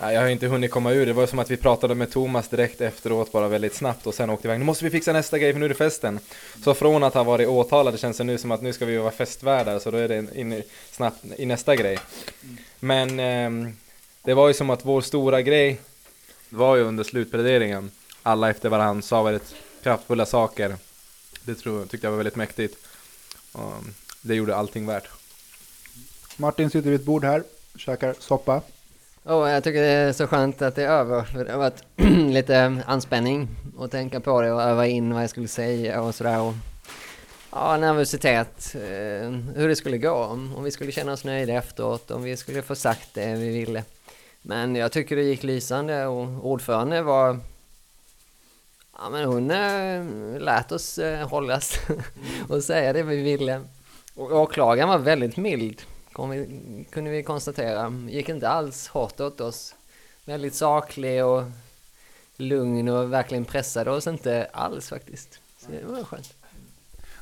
[0.00, 1.06] Jag har inte hunnit komma ur.
[1.06, 4.30] Det var som att vi pratade med Thomas direkt efteråt, bara väldigt snabbt och sen
[4.30, 4.58] åkte iväg.
[4.58, 6.20] Nu måste vi fixa nästa grej för nu är det festen.
[6.64, 8.96] Så från att ha varit åtalad det känns det nu som att nu ska vi
[8.96, 11.98] vara festvärdar så då är det in i, snabbt i nästa grej.
[12.80, 13.72] Men eh,
[14.22, 15.80] det var ju som att vår stora grej
[16.48, 17.90] var ju under slutpläderingen.
[18.22, 20.76] Alla efter varandra sa väldigt kraftfulla saker.
[21.44, 22.76] Det tror, tyckte jag var väldigt mäktigt.
[23.52, 23.72] Och
[24.22, 25.08] det gjorde allting värt.
[26.36, 27.42] Martin sitter vid ett bord här,
[27.76, 28.62] käkar soppa.
[29.28, 31.22] Oh, jag tycker det är så skönt att det är över.
[31.22, 31.82] För det har varit
[32.32, 36.40] lite anspänning att tänka på det och öva in vad jag skulle säga och sådär.
[36.40, 36.54] Och,
[37.50, 38.74] ja, nervositet.
[38.74, 40.14] Eh, hur det skulle gå.
[40.56, 42.10] Om vi skulle känna oss nöjda efteråt.
[42.10, 43.84] Om vi skulle få sagt det vi ville.
[44.42, 47.38] Men jag tycker det gick lysande och ordförande var...
[48.98, 51.78] Ja, men hon eh, lät oss eh, hållas
[52.48, 53.60] och säga det vi ville.
[54.14, 55.82] Och åklagaren var väldigt mild
[56.16, 56.46] kom vi,
[56.90, 57.92] kunde vi konstatera.
[58.08, 59.74] Gick inte alls hårt åt oss.
[60.24, 61.42] Väldigt saklig och
[62.36, 65.40] lugn och verkligen pressade oss inte alls faktiskt.
[65.58, 66.34] Så det var skönt.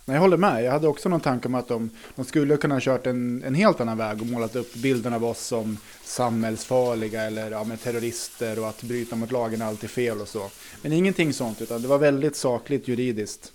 [0.05, 0.65] Nej, jag håller med.
[0.65, 3.55] Jag hade också någon tanke om att de, de skulle kunna ha kört en, en
[3.55, 8.59] helt annan väg och målat upp bilden av oss som samhällsfarliga eller ja, med terrorister
[8.59, 10.51] och att bryta mot lagen är alltid fel och så.
[10.83, 13.53] Men ingenting sånt, utan det var väldigt sakligt juridiskt.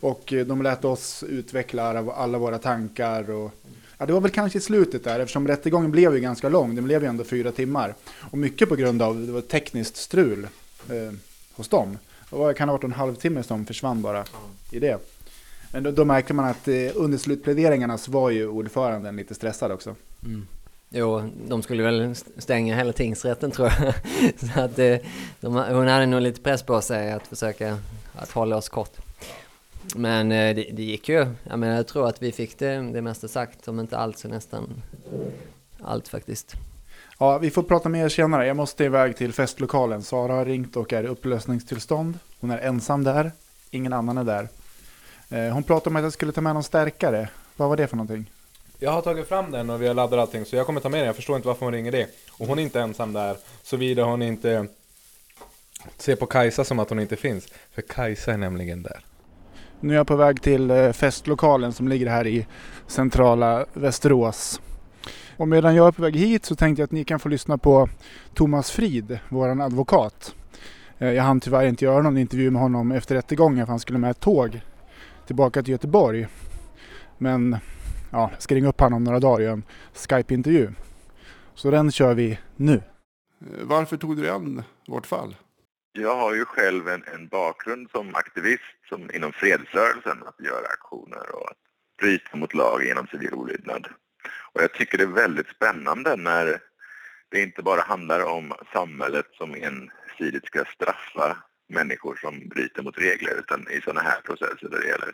[0.00, 3.50] Och eh, de lät oss utveckla alla våra tankar och
[4.02, 6.74] Ja, det var väl kanske i slutet där, eftersom rättegången blev ju ganska lång.
[6.74, 7.94] Den blev ju ändå fyra timmar.
[8.30, 10.48] Och mycket på grund av det var tekniskt strul
[10.88, 11.14] eh,
[11.52, 11.98] hos dem.
[12.30, 14.24] Det var, kan ha varit en halvtimme som försvann bara
[14.70, 14.98] i det.
[15.72, 19.72] Men då, då märkte man att eh, under slutpläderingarna så var ju ordföranden lite stressad
[19.72, 19.94] också.
[20.24, 20.46] Mm.
[20.90, 23.94] Jo, de skulle väl stänga hela tingsrätten tror jag.
[24.54, 24.96] så att, eh,
[25.40, 27.78] de, hon hade nog lite press på sig att försöka
[28.14, 29.11] att hålla oss kort.
[29.94, 31.26] Men eh, det, det, gick ju.
[31.44, 34.28] Jag, menar, jag tror att vi fick det, det mesta sagt, om inte allt så
[34.28, 34.82] nästan
[35.82, 36.54] allt faktiskt.
[37.18, 38.46] Ja, vi får prata mer senare.
[38.46, 40.02] Jag måste iväg till festlokalen.
[40.02, 42.18] Sara har ringt och är i upplösningstillstånd.
[42.40, 43.32] Hon är ensam där.
[43.70, 44.48] Ingen annan är där.
[45.30, 47.28] Eh, hon pratade om att jag skulle ta med någon stärkare.
[47.56, 48.30] Vad var det för någonting?
[48.78, 51.00] Jag har tagit fram den och vi har laddat allting så jag kommer ta med
[51.00, 51.06] den.
[51.06, 52.08] Jag förstår inte varför hon ringer det.
[52.30, 53.36] Och hon är inte ensam där.
[53.62, 54.66] Såvida hon inte
[55.96, 57.48] ser på Kajsa som att hon inte finns.
[57.74, 59.04] För Kajsa är nämligen där.
[59.82, 62.46] Nu är jag på väg till eh, festlokalen som ligger här i
[62.86, 64.60] centrala Västerås.
[65.36, 67.58] Och medan jag är på väg hit så tänkte jag att ni kan få lyssna
[67.58, 67.88] på
[68.34, 70.34] Thomas Frid, våran advokat.
[70.98, 73.98] Eh, jag hann tyvärr inte göra någon intervju med honom efter rättegången för han skulle
[73.98, 74.60] med ett tåg
[75.26, 76.26] tillbaka till Göteborg.
[77.18, 77.56] Men
[78.10, 79.64] ja, jag ska ringa upp honom om några dagar och göra en
[79.94, 80.70] Skype-intervju.
[81.54, 82.74] Så den kör vi nu.
[82.74, 82.82] Eh,
[83.62, 85.36] varför tog du dig an vårt fall?
[85.92, 91.34] Jag har ju själv en, en bakgrund som aktivist som inom fredsrörelsen, att göra aktioner
[91.36, 91.56] och att
[91.98, 93.86] bryta mot lag genom civil olydnad.
[94.52, 96.60] Och jag tycker det är väldigt spännande när
[97.28, 101.36] det inte bara handlar om samhället som ensidigt ska straffa
[101.68, 105.12] människor som bryter mot regler utan i sådana här processer där det gäller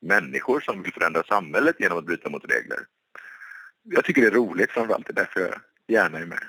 [0.00, 2.78] människor som vill förändra samhället genom att bryta mot regler.
[3.82, 6.44] Jag tycker det är roligt framförallt, det är därför jag gärna är med.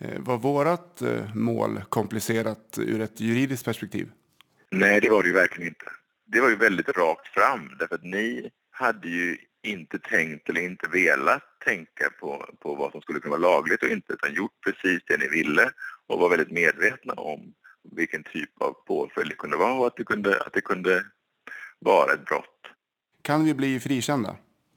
[0.00, 4.08] Eh, var vårt eh, mål komplicerat ur ett juridiskt perspektiv?
[4.74, 5.84] Nej, det var det ju verkligen inte.
[6.26, 10.88] Det var ju väldigt rakt fram därför att ni hade ju inte tänkt eller inte
[10.88, 15.00] velat tänka på, på vad som skulle kunna vara lagligt och inte utan gjort precis
[15.06, 15.70] det ni ville
[16.06, 17.54] och var väldigt medvetna om
[17.96, 21.04] vilken typ av påföljd det kunde vara och att det kunde, att det kunde
[21.78, 22.60] vara ett brott.
[23.22, 24.36] Kan vi bli frikända?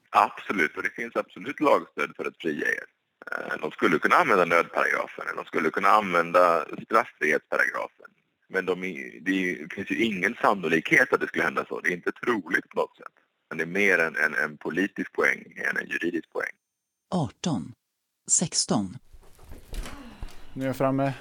[0.10, 2.86] Absolut, och det finns absolut lagstöd för att fria er.
[3.32, 8.10] Eh, de skulle kunna använda nödparagrafen, de skulle kunna använda straffrihetsparagrafen.
[8.48, 8.82] Men de,
[9.22, 11.80] det finns ju ingen sannolikhet att det skulle hända så.
[11.80, 13.14] Det är inte troligt på något sätt.
[13.50, 16.52] Men det är mer en, en, en politisk poäng än en juridisk poäng.
[17.10, 17.74] 18.
[18.28, 18.98] 16.
[20.54, 21.14] Nu är jag framme.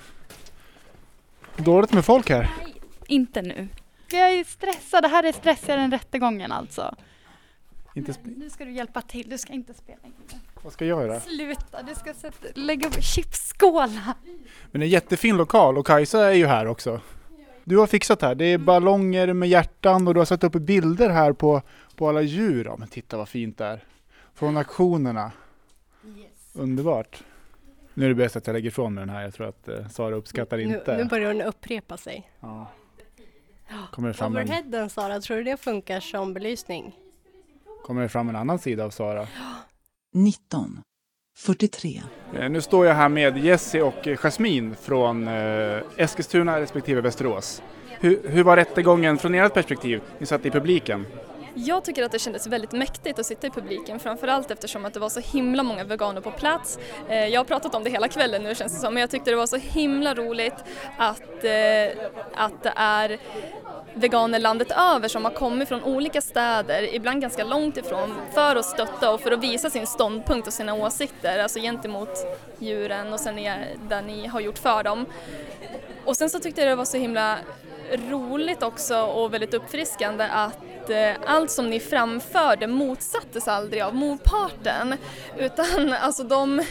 [1.56, 2.54] Dåligt med folk här.
[2.62, 2.74] Nej,
[3.06, 3.68] inte nu.
[4.10, 5.04] Jag är stressad.
[5.04, 6.96] Det här är stressigare än rättegången alltså.
[7.94, 9.28] Inte Nej, nu ska du hjälpa till.
[9.28, 10.12] Du ska inte spela in.
[10.62, 11.20] Vad ska jag göra?
[11.20, 14.14] Sluta, du ska sätta, lägga upp chipsskålar.
[14.70, 17.00] Men det är en jättefin lokal och Kajsa är ju här också.
[17.64, 18.34] Du har fixat här.
[18.34, 21.62] Det är ballonger med hjärtan och du har satt upp bilder här på,
[21.96, 22.64] på alla djur.
[22.64, 23.84] Ja, men titta vad fint det är.
[24.34, 25.32] Från aktionerna.
[26.18, 26.28] Yes.
[26.52, 27.24] Underbart.
[27.94, 29.22] Nu är det bäst att jag lägger ifrån mig den här.
[29.22, 30.96] Jag tror att eh, Sara uppskattar inte.
[30.96, 32.30] Nu, nu börjar den upprepa sig.
[32.40, 32.66] Ja.
[33.90, 36.98] Kommer det fram en, Overheaden Sara, tror du det funkar som belysning?
[37.84, 39.26] kommer det fram en annan sida av Sara?
[40.12, 40.80] 19.
[41.36, 42.02] 43.
[42.38, 47.62] Eh, nu står jag här med Jesse och Jasmine från eh, Eskilstuna respektive Västerås.
[48.00, 50.00] Hur, hur var rättegången från ert perspektiv?
[50.18, 51.06] Ni satt i publiken.
[51.54, 55.00] Jag tycker att det kändes väldigt mäktigt att sitta i publiken, framförallt eftersom att det
[55.00, 56.78] var så himla många veganer på plats.
[57.08, 59.30] Eh, jag har pratat om det hela kvällen nu känns det som, men jag tyckte
[59.30, 60.64] det var så himla roligt
[60.98, 63.18] att, eh, att det är
[63.94, 68.64] veganer landet över som har kommit från olika städer, ibland ganska långt ifrån, för att
[68.64, 72.26] stötta och för att visa sin ståndpunkt och sina åsikter, alltså gentemot
[72.58, 75.06] djuren och sen där det ni har gjort för dem.
[76.04, 77.38] Och sen så tyckte jag det var så himla
[77.92, 80.58] roligt också och väldigt uppfriskande att
[80.90, 84.94] eh, allt som ni framförde motsattes aldrig av motparten
[85.38, 86.62] utan alltså de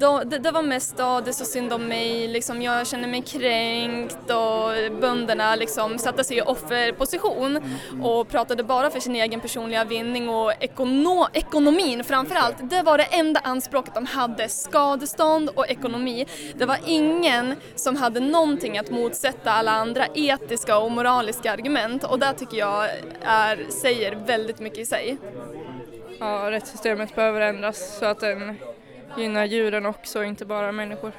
[0.00, 3.08] de, det, det var mest ja, det är så synd om mig, liksom, jag känner
[3.08, 7.60] mig kränkt och bönderna liksom satte sig i offerposition
[8.02, 12.56] och pratade bara för sin egen personliga vinning och ekono, ekonomin framförallt.
[12.70, 16.26] Det var det enda anspråket de hade, skadestånd och ekonomi.
[16.54, 22.18] Det var ingen som hade någonting att motsätta alla andra etiska och moraliska argument och
[22.18, 22.88] det tycker jag
[23.22, 25.18] är, säger väldigt mycket i sig.
[26.20, 28.56] Ja, rättssystemet behöver ändras så att den
[29.18, 31.12] gynnar djuren också, inte bara människor.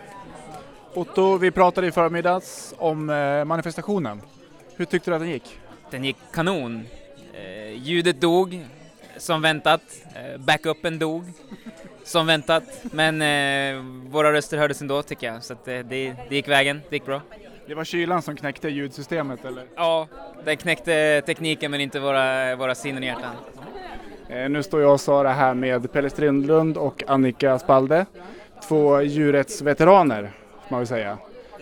[0.93, 4.21] Otto, vi pratade i förmiddags om eh, manifestationen.
[4.75, 5.59] Hur tyckte du att den gick?
[5.89, 6.85] Den gick kanon.
[7.33, 8.65] Eh, ljudet dog,
[9.17, 9.81] som väntat.
[10.15, 11.23] Eh, backupen dog,
[12.03, 12.63] som väntat.
[12.83, 13.19] Men
[14.11, 17.05] våra röster hördes ändå tycker jag, så att, eh, det, det gick vägen, det gick
[17.05, 17.21] bra.
[17.67, 19.65] Det var kylan som knäckte ljudsystemet eller?
[19.75, 20.07] Ja,
[20.45, 23.35] den knäckte tekniken men inte våra, våra sinnen och hjärtan.
[24.33, 28.05] Eh, nu står jag och Sara här med Pelle Strindlund och Annika Spalde.
[28.67, 31.17] Två djurrättsveteraner, får man väl säga.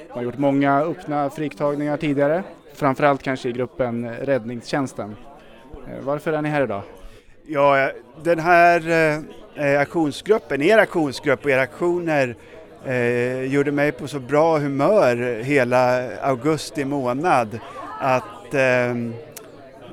[0.08, 2.44] De har gjort många öppna friktagningar tidigare,
[2.74, 5.16] framförallt kanske i gruppen Räddningstjänsten.
[5.88, 6.82] Eh, varför är ni här idag?
[7.48, 7.92] Ja,
[8.24, 12.36] den här eh, eh, aktionsgruppen, er aktionsgrupp och era aktioner
[12.86, 17.60] eh, gjorde mig på så bra humör hela augusti månad
[18.00, 18.96] att eh,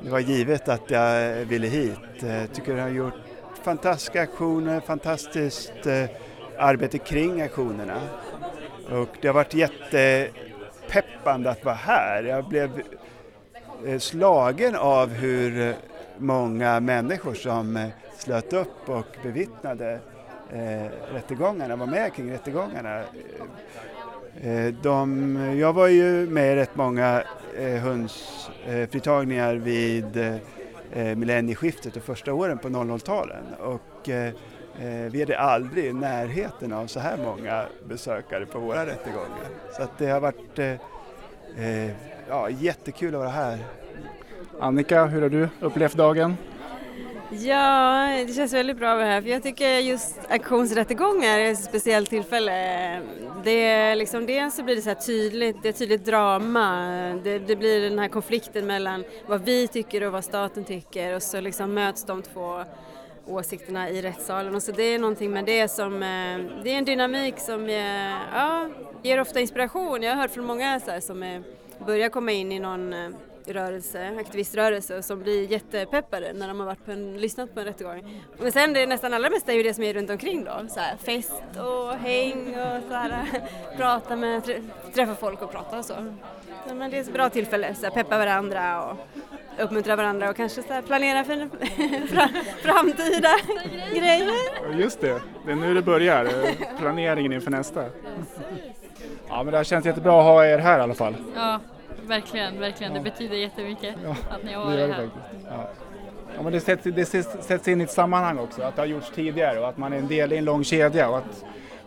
[0.03, 1.99] det var givet att jag ville hit.
[2.19, 3.13] Jag tycker jag har gjort
[3.63, 6.05] fantastiska aktioner, fantastiskt eh,
[6.57, 8.01] arbete kring aktionerna.
[8.91, 12.23] Och det har varit jättepeppande att vara här.
[12.23, 12.81] Jag blev
[13.85, 15.75] eh, slagen av hur
[16.17, 19.99] många människor som slöt upp och bevittnade
[20.53, 23.03] eh, rättegångarna, var med kring rättegångarna.
[24.41, 27.23] Eh, de, jag var ju med i rätt många
[27.57, 30.35] eh, hundsfritagningar eh, vid eh,
[30.91, 34.27] eh, millennieskiftet och första åren på 00-talen och eh,
[34.81, 39.47] eh, vi hade aldrig i närheten av så här många besökare på våra rättegångar.
[39.77, 40.73] Så att det har varit eh,
[41.65, 41.91] eh,
[42.29, 43.57] ja, jättekul att vara här.
[44.59, 46.37] Annika, hur har du upplevt dagen?
[47.31, 51.63] Ja, det känns väldigt bra att vara här för jag tycker just auktionsrättegångar är ett
[51.63, 52.51] speciellt tillfälle.
[53.43, 56.89] Det är liksom, dels så blir det så här tydligt, det är ett tydligt drama.
[57.23, 61.23] Det, det blir den här konflikten mellan vad vi tycker och vad staten tycker och
[61.23, 62.63] så liksom möts de två
[63.25, 66.85] åsikterna i rättssalen och så det är någonting med det som, eh, det är en
[66.85, 68.69] dynamik som eh, ja,
[69.03, 70.03] ger ofta inspiration.
[70.03, 71.43] Jag har hört från många så här, som är,
[71.85, 72.93] börjar komma in i någon
[73.53, 78.21] rörelse, aktiviströrelse som blir jättepeppade när de har varit på en, lyssnat på en rättegång.
[78.37, 80.79] Men sen det nästan allra mesta är ju det som är runt omkring då, så
[80.79, 83.25] här, fest och häng och så här,
[83.77, 84.61] prata med, trä-
[84.93, 85.93] träffa folk och prata och så.
[86.73, 88.97] Men det är ett bra tillfälle, så här, peppa varandra och
[89.63, 91.35] uppmuntra varandra och kanske så här, planera för
[92.61, 93.29] framtida
[93.99, 94.79] grejer.
[94.79, 96.27] Just det, det är nu det börjar,
[96.79, 97.85] planeringen inför nästa.
[99.29, 101.15] Ja, men det har känts jättebra att ha er här i alla fall.
[101.35, 101.59] Ja,
[102.09, 102.93] verkligen, verkligen.
[102.93, 103.95] Det betyder jättemycket
[104.29, 105.09] att ni har Det varit det här.
[105.09, 105.45] faktiskt.
[105.49, 105.69] Ja.
[106.35, 107.05] Ja, men det, sätts, det
[107.43, 109.97] sätts, in i ett sammanhang också, att det har gjorts tidigare och att man är
[109.97, 111.43] en del i en lång kedja och att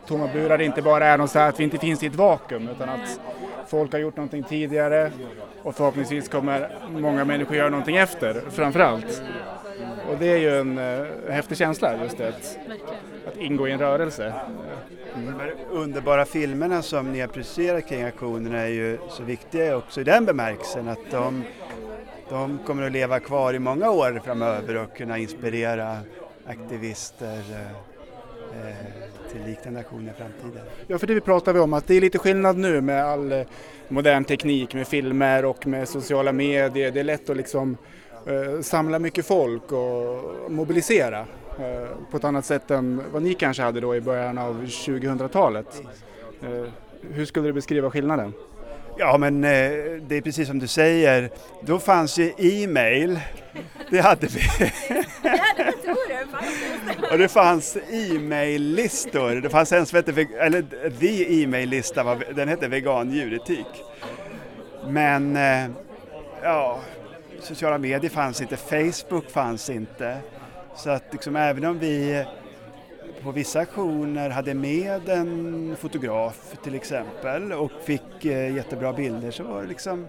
[0.06, 2.88] tomma burar inte bara är något så att vi inte finns i ett vakuum utan
[2.88, 3.20] att
[3.66, 5.10] folk har gjort någonting tidigare
[5.62, 9.22] och förhoppningsvis kommer många människor göra någonting efter framförallt.
[10.08, 12.58] Och det är ju en uh, häftig känsla just det, att,
[13.26, 14.34] att ingå i en rörelse.
[15.14, 20.00] De här underbara filmerna som ni har producerat kring aktionerna är ju så viktiga också
[20.00, 21.44] i den bemärkelsen att de,
[22.28, 25.98] de kommer att leva kvar i många år framöver och kunna inspirera
[26.46, 28.76] aktivister eh, eh,
[29.32, 30.64] till liknande aktioner i framtiden.
[30.86, 33.32] Ja, för det vi pratar vi om att det är lite skillnad nu med all
[33.32, 33.42] eh,
[33.88, 36.90] modern teknik med filmer och med sociala medier.
[36.90, 37.76] Det är lätt att liksom eh,
[38.62, 41.18] samla mycket folk och mobilisera
[41.58, 45.82] eh, på ett annat sätt än vad ni kanske hade då i början av 2000-talet.
[46.42, 46.64] Eh,
[47.12, 48.32] hur skulle du beskriva skillnaden?
[48.98, 49.50] Ja men eh,
[50.00, 53.20] det är precis som du säger, då fanns ju e-mail,
[53.90, 54.40] det hade vi.
[57.10, 59.30] Och det fanns e-mail-listor.
[59.40, 60.62] Det fanns en som hette, eller
[61.00, 63.66] the e-mail-lista, var- den hette vegan djuretik.
[64.88, 65.66] Men eh,
[66.42, 66.80] ja,
[67.42, 70.18] sociala medier fanns inte, Facebook fanns inte.
[70.76, 72.24] Så att liksom, även om vi
[73.22, 79.42] på vissa aktioner hade med en fotograf till exempel och fick eh, jättebra bilder så
[79.42, 80.08] var det liksom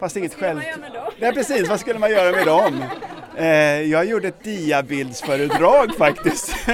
[0.00, 0.60] Fast inget själv...
[1.18, 2.84] Nej precis, vad skulle man göra med dem?
[3.36, 6.56] Eh, jag gjorde ett diabildsföredrag faktiskt.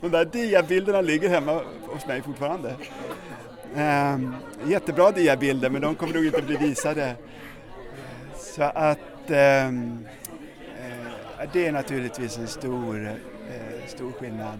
[0.00, 2.74] De där diabilderna ligger hemma hos mig fortfarande.
[3.76, 4.18] Eh,
[4.66, 7.14] jättebra diabilder men de kommer nog inte bli visade.
[8.56, 10.06] Så att ehm,
[10.78, 14.58] eh, det är naturligtvis en stor, eh, stor skillnad.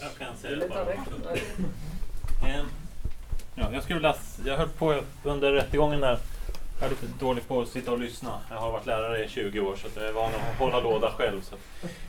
[0.00, 0.86] Jag kan säga det bara.
[3.54, 4.14] Ja, jag skulle vilja,
[4.44, 6.18] jag höll på under rättegången där.
[6.80, 8.40] Jag är lite dålig på att sitta och lyssna.
[8.50, 11.10] Jag har varit lärare i 20 år så att jag är van att hålla låda
[11.10, 11.40] själv.
[11.42, 11.56] Så,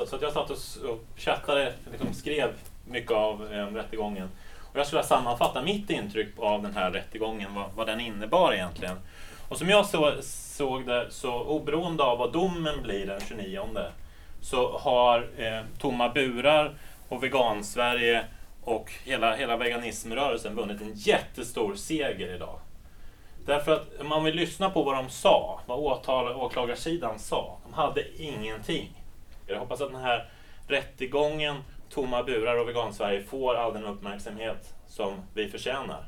[0.05, 0.57] så att jag satt och,
[0.89, 2.49] och chattade, liksom skrev
[2.85, 4.29] mycket av eh, rättegången.
[4.75, 8.53] Och jag skulle vilja sammanfatta mitt intryck av den här rättegången, vad, vad den innebar
[8.53, 8.97] egentligen.
[9.49, 13.61] Och som jag så, såg det, så oberoende av vad domen blir den 29
[14.41, 16.73] så har eh, tomma burar
[17.09, 18.25] och vegansverige
[18.63, 22.59] och hela, hela veganismrörelsen vunnit en jättestor seger idag.
[23.45, 27.73] Därför att om man vill lyssna på vad de sa, vad åtal, åklagarsidan sa, de
[27.73, 29.03] hade ingenting.
[29.47, 30.29] Jag hoppas att den här
[30.67, 31.55] rättegången,
[31.95, 36.05] tomma burar och vegansverige får all den uppmärksamhet som vi förtjänar.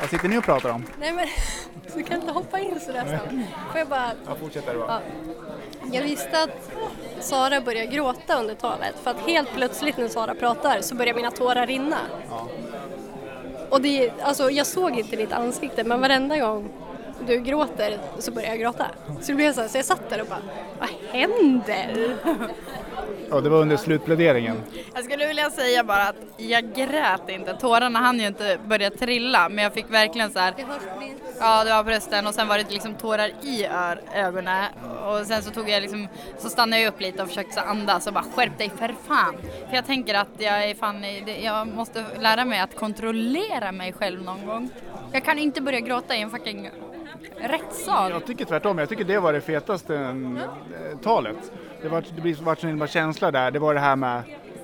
[0.00, 0.86] Vad sitter ni och pratar om?
[1.00, 1.26] Nej men,
[1.96, 3.50] du kan inte hoppa in sådär snabbt.
[3.70, 4.10] Får jag bara...
[4.26, 5.00] Ja, fortsätt där Ja.
[5.92, 6.70] Jag visste att
[7.20, 11.30] Sara började gråta under talet för att helt plötsligt när Sara pratar så börjar mina
[11.30, 11.98] tårar rinna.
[13.70, 16.83] Och det, alltså, jag såg inte ditt ansikte men varenda gång
[17.26, 18.86] du gråter så börjar jag gråta.
[19.20, 20.42] Så det blev så, här, så jag satt där och bara,
[20.78, 22.16] vad händer?
[23.30, 24.62] Ja, det var under slutpläderingen.
[24.94, 27.54] Jag skulle vilja säga bara att jag grät inte.
[27.54, 30.54] Tårarna hann ju inte börja trilla men jag fick verkligen så här.
[31.40, 34.64] Ja, det var brösten och sen var det liksom tårar i ör, ögonen
[35.06, 36.08] och sen så tog jag liksom,
[36.38, 39.36] så stannade jag upp lite och försökte så andas och bara skärp dig för fan.
[39.68, 41.04] För jag tänker att jag är fan,
[41.42, 44.70] jag måste lära mig att kontrollera mig själv någon gång.
[45.12, 46.70] Jag kan inte börja gråta i en fucking
[47.36, 48.10] rättssal.
[48.10, 48.78] Jag tycker tvärtom.
[48.78, 51.36] Jag tycker det var det fetaste eh, talet.
[51.82, 53.50] Det var det blir- vart en himla känsla där.
[53.50, 54.22] Det var det här med,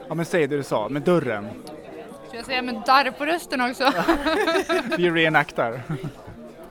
[0.08, 1.48] ja men säg det du sa, med dörren.
[2.28, 3.92] Ska jag säga med darr på rösten också?
[4.98, 5.80] Vi reenaktar.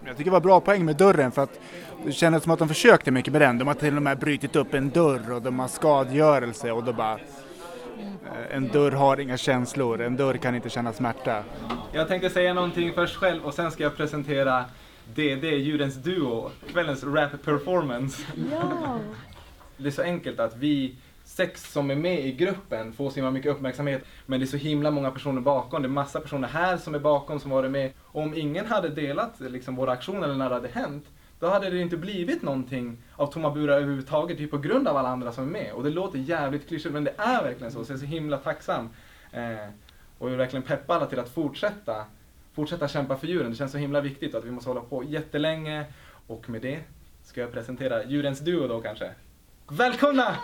[0.05, 1.59] Jag tycker det var bra poäng med dörren för att
[2.05, 3.57] det kändes som att de försökte mycket med den.
[3.57, 6.93] De har till och med brutit upp en dörr och de har skadegörelse och då
[6.93, 11.43] bara eh, en dörr har inga känslor, en dörr kan inte känna smärta.
[11.91, 14.65] Jag tänkte säga någonting först själv och sen ska jag presentera
[15.15, 18.23] DD, Djurens Duo, kvällens rap performance.
[18.51, 18.99] Ja.
[19.77, 23.31] Det är så enkelt att vi sex som är med i gruppen får så himla
[23.31, 25.81] mycket uppmärksamhet men det är så himla många personer bakom.
[25.81, 27.91] Det är massa personer här som är bakom som varit med.
[27.99, 31.05] Och om ingen hade delat liksom, våra aktioner eller när det hade hänt
[31.39, 35.09] då hade det inte blivit någonting av tomma burar överhuvudtaget typ på grund av alla
[35.09, 35.73] andra som är med.
[35.73, 37.85] Och det låter jävligt klyschigt men det är verkligen så.
[37.85, 38.89] Så jag är så himla tacksam.
[39.31, 39.69] Eh,
[40.17, 42.05] och jag vill verkligen peppa alla till att fortsätta,
[42.59, 43.51] fortsätta kämpa för djuren.
[43.51, 45.85] Det känns så himla viktigt att vi måste hålla på jättelänge.
[46.27, 46.79] Och med det
[47.23, 49.11] ska jag presentera djurens duo då kanske.
[49.71, 50.37] Välkomna!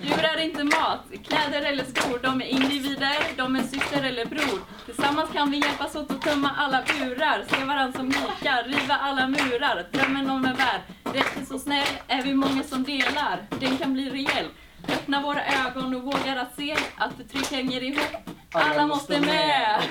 [0.00, 2.18] Djur är inte mat, kläder eller skor.
[2.22, 4.60] De är individer, de är syster eller bror.
[4.84, 7.44] Tillsammans kan vi hjälpas åt att tömma alla burar.
[7.48, 9.86] Se varandra som likar, riva alla murar.
[9.92, 13.42] Drömmen om en värld, rättvis och snäll är vi många som delar.
[13.60, 14.46] Den kan bli rejäl.
[14.88, 18.34] Öppna våra ögon och våga att se att förtryck hänger ihop.
[18.52, 19.82] Alla måste med!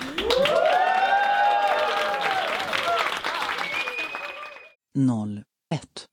[4.96, 6.08] 0, 1,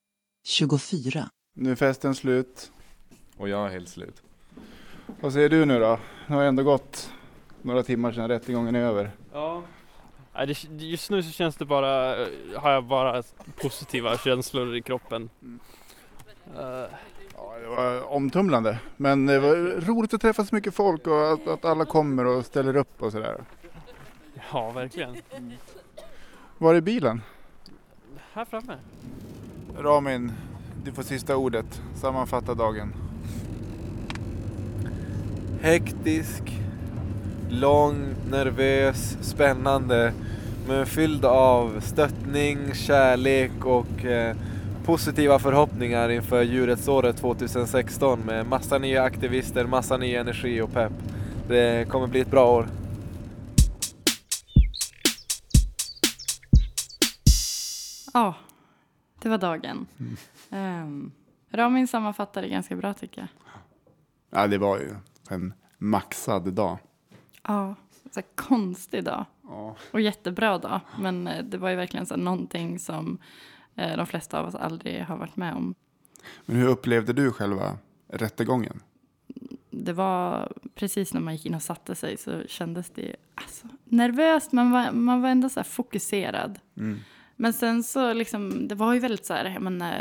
[0.46, 1.30] 24.
[1.54, 2.72] Nu är festen slut.
[3.36, 4.22] Och jag är helt slut.
[5.20, 5.98] Vad säger du nu då?
[6.26, 7.12] Det har ändå gått
[7.62, 9.10] några timmar sedan rättegången är över.
[9.32, 9.62] Ja.
[10.32, 13.22] Det, just nu så känns det bara, eh, har jag bara
[13.62, 15.30] positiva känslor i kroppen.
[16.56, 16.84] Eh,
[17.60, 18.78] Det var omtumlande.
[18.96, 22.46] Men det var roligt att träffa så mycket folk och att, att alla kommer och
[22.46, 23.40] ställer upp och sådär.
[24.52, 25.16] ja, verkligen.
[26.58, 27.22] Var är bilen?
[28.32, 28.76] Här framme.
[29.78, 30.32] Ramin,
[30.84, 31.82] du får sista ordet.
[31.94, 32.94] Sammanfatta dagen.
[35.60, 36.42] Hektisk,
[37.48, 40.12] lång, nervös, spännande.
[40.68, 44.36] Men fylld av stöttning, kärlek och eh,
[44.90, 50.92] positiva förhoppningar inför djurrättsåret 2016 med massa nya aktivister, massa ny energi och pepp.
[51.48, 52.68] Det kommer bli ett bra år.
[58.14, 58.34] Ja,
[59.22, 59.86] det var dagen.
[60.50, 61.12] Ehm,
[61.50, 63.28] Ramin sammanfattar det ganska bra tycker jag.
[64.30, 64.94] Ja, det var ju
[65.30, 66.78] en maxad dag.
[67.42, 67.74] Ja,
[68.10, 69.24] så konstig dag.
[69.42, 69.76] Ja.
[69.90, 70.80] Och jättebra dag.
[70.98, 73.18] Men eh, det var ju verkligen så någonting som
[73.74, 75.74] de flesta av oss aldrig har varit med om.
[76.46, 78.80] Men hur upplevde du själva rättegången?
[79.70, 84.52] Det var precis när man gick in och satte sig så kändes det alltså, nervöst.
[84.52, 86.58] Man var, man var ändå så fokuserad.
[86.76, 86.98] Mm.
[87.36, 89.94] Men sen så liksom, det var ju väldigt så här, jag menar,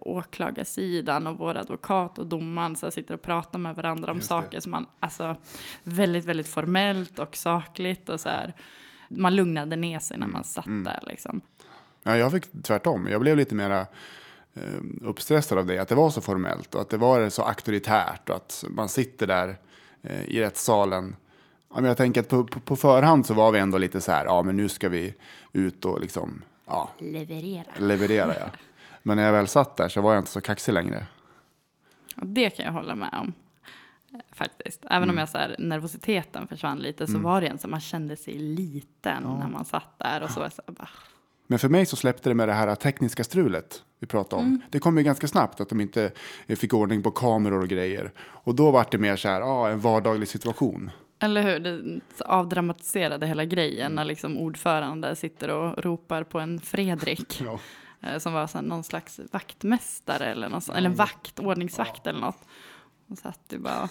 [0.00, 4.28] åklagarsidan och vår advokat och domaren så här, sitter och pratar med varandra om Just
[4.28, 4.34] det.
[4.34, 5.36] saker som man, alltså
[5.82, 8.54] väldigt, väldigt formellt och sakligt och så här.
[9.08, 10.84] Man lugnade ner sig när man satt Mm.
[10.84, 11.40] där liksom.
[12.02, 13.06] Ja, jag fick tvärtom.
[13.10, 13.80] Jag blev lite mera
[14.54, 14.62] eh,
[15.02, 15.78] uppstressad av det.
[15.78, 19.26] Att det var så formellt och att det var så auktoritärt och att man sitter
[19.26, 19.56] där
[20.02, 21.16] eh, i rättssalen.
[21.68, 24.12] Ja, men jag tänker att på, på, på förhand så var vi ändå lite så
[24.12, 25.14] här, ja men nu ska vi
[25.52, 27.64] ut och liksom, ja, Leverera.
[27.78, 28.46] leverera ja.
[29.02, 31.06] Men när jag väl satt där så var jag inte så kaxig längre.
[32.14, 33.32] Det kan jag hålla med om.
[34.14, 34.80] eh, Faktiskt.
[34.84, 35.10] Även Mm.
[35.10, 37.22] om jag så här, nervositeten försvann lite så Mm.
[37.22, 40.34] var det en som man kände sig liten när man satt där och så.
[40.34, 40.88] så här, bara,
[41.50, 44.48] Men för mig så släppte det med det här tekniska strulet vi pratade om.
[44.48, 44.60] Mm.
[44.70, 46.12] Det kom ju ganska snabbt att de inte
[46.48, 48.12] fick ordning på kameror och grejer.
[48.18, 50.90] Och då var det mer så här, ja, en vardaglig situation.
[51.18, 51.60] Eller hur?
[51.60, 57.42] Det avdramatiserade hela grejen när liksom ordförande sitter och ropar på en Fredrik.
[57.44, 57.58] Ja.
[58.08, 62.20] eh, Som var så någon slags vaktmästare eller, något, sånt, eller en vakt, ordningsvakt eller
[62.20, 62.44] något.
[63.08, 63.88] Och så att du bara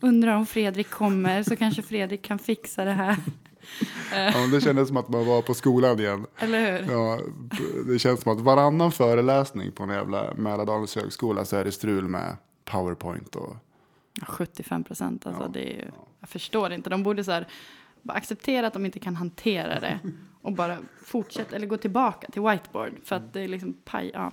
[0.00, 3.16] undrar om Fredrik kommer så kanske Fredrik kan fixa det här.
[4.12, 6.26] Ja, det kändes som att man var på skolan igen.
[6.38, 6.92] Eller hur?
[6.92, 7.20] Ja,
[7.86, 12.08] det känns som att varannan föreläsning på en jävla Mälardalens högskola så är det strul
[12.08, 13.56] med powerpoint och
[14.22, 15.90] 75 procent, alltså det är ju,
[16.20, 16.90] jag förstår inte.
[16.90, 17.48] De borde så här,
[18.08, 19.98] acceptera att de inte kan hantera det
[20.42, 24.32] och bara fortsätta eller gå tillbaka till whiteboard för att det är liksom paj, ja,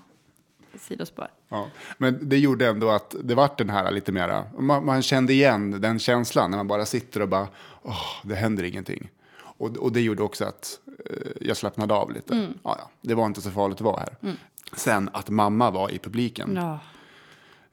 [0.80, 1.28] sidospår.
[1.50, 1.68] Ja,
[1.98, 5.82] men det gjorde ändå att det vart den här lite mera, man, man kände igen
[5.82, 7.48] den känslan när man bara sitter och bara,
[7.82, 9.10] åh, det händer ingenting.
[9.58, 10.80] Och, och det gjorde också att
[11.10, 12.34] eh, jag slappnade av lite.
[12.34, 12.54] Mm.
[12.64, 14.16] Ja, ja, det var inte så farligt att vara här.
[14.22, 14.36] Mm.
[14.74, 16.80] Sen att mamma var i publiken Ja,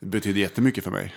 [0.00, 1.14] betydde jättemycket för mig.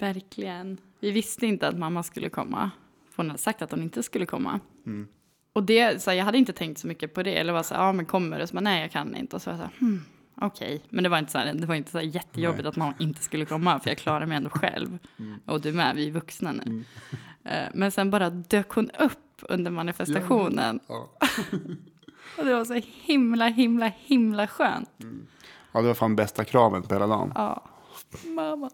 [0.00, 0.78] verkligen.
[1.00, 2.70] Vi visste inte att mamma skulle komma.
[3.16, 4.60] Hon hade sagt att hon inte skulle komma.
[4.86, 5.08] Mm.
[5.52, 7.34] Och det, så här, jag hade inte tänkt så mycket på det.
[7.38, 8.46] Eller var så här, ja men kommer du?
[8.46, 9.36] Så bara, nej jag kan inte.
[9.36, 10.04] Och så var jag så här, hmm,
[10.40, 10.82] okej.
[10.88, 12.68] Men det var inte så här, det var inte så här jättejobbigt Nej.
[12.68, 13.80] att mamma inte skulle komma.
[13.80, 14.98] För jag klarar mig ändå själv.
[15.18, 15.40] Mm.
[15.46, 16.84] Och du med, vi är vuxna nu.
[17.44, 19.18] Eh, Men sen bara dök hon upp
[19.48, 20.80] under manifestationen.
[20.86, 21.10] Ja.
[22.38, 24.90] Och det var så himla, himla, himla skönt.
[25.72, 27.32] Ja, det var fan bästa kraven på hela dagen.
[27.34, 27.64] Ja,
[28.24, 28.70] mamma.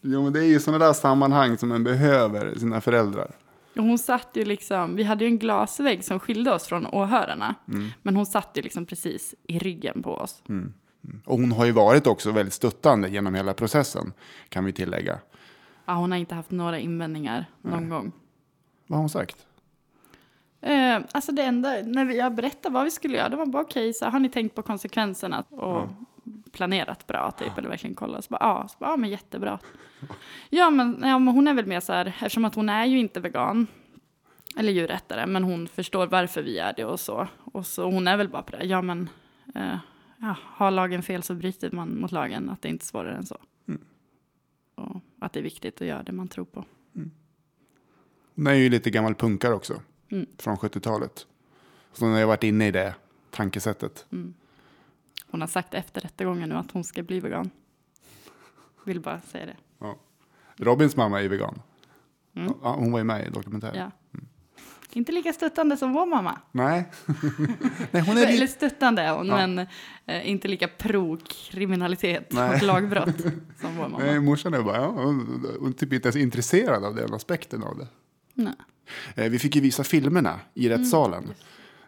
[0.00, 3.30] Jo, men det är ju sådana där sammanhang som man behöver sina föräldrar.
[3.76, 7.54] Hon satt ju liksom, vi hade ju en glasvägg som skilde oss från åhörarna.
[7.68, 7.88] Mm.
[8.02, 10.42] Men hon satt ju liksom precis i ryggen på oss.
[10.48, 10.72] Mm.
[11.04, 11.20] Mm.
[11.24, 14.12] Och hon har ju varit också väldigt stöttande genom hela processen,
[14.48, 15.18] kan vi tillägga.
[15.86, 18.12] Ja, hon har inte haft några invändningar någon gång.
[18.86, 19.46] Vad har hon sagt?
[20.64, 23.94] Eh, alltså det enda, när jag berättade vad vi skulle göra, det var bara okej,
[23.94, 25.88] så här, har ni tänkt på konsekvenserna och
[26.52, 28.24] planerat bra typ, eller verkligen kollat?
[28.24, 29.58] Så bara, ja, så bara, ja men jättebra.
[30.50, 32.98] Ja men, ja men hon är väl mer så här, eftersom att hon är ju
[32.98, 33.66] inte vegan,
[34.56, 37.28] eller djurrättare, men hon förstår varför vi är det och så.
[37.44, 39.08] Och så hon är väl bara på det, ja men,
[39.54, 39.78] eh,
[40.20, 43.26] ja, har lagen fel så bryter man mot lagen, att det är inte svårare än
[43.26, 43.38] så.
[43.68, 43.80] Mm.
[44.74, 46.64] Och att det är viktigt att göra det man tror på.
[48.36, 49.80] Hon är ju lite gammal punkare också,
[50.14, 50.26] Mm.
[50.38, 51.26] från 70-talet.
[51.92, 52.94] Så hon har ju varit inne i det
[53.30, 54.06] tankesättet.
[54.12, 54.34] Mm.
[55.30, 57.50] Hon har sagt efter rättegången nu att hon ska bli vegan.
[58.84, 59.56] Vill bara säga det.
[59.78, 59.96] Ja.
[60.56, 61.62] Robins mamma är vegan.
[62.36, 62.52] Mm.
[62.62, 63.76] Ja, hon var ju med i dokumentären.
[63.76, 64.20] Ja.
[64.92, 66.38] Inte lika stöttande som vår mamma.
[66.52, 66.90] Nej.
[67.90, 69.36] Nej, hon är Eller stöttande är hon, Ja.
[69.46, 69.58] men
[70.06, 73.16] eh, inte lika pro-kriminalitet och lagbrott
[73.60, 73.98] som vår mamma.
[73.98, 77.62] Nej, morsan är bara, ja, hon, hon är typ inte ens intresserad av den aspekten
[77.62, 77.88] av det.
[78.34, 78.54] Nej.
[79.16, 80.78] Eh, Vi fick ju visa filmerna i Mm.
[80.78, 81.24] rättssalen.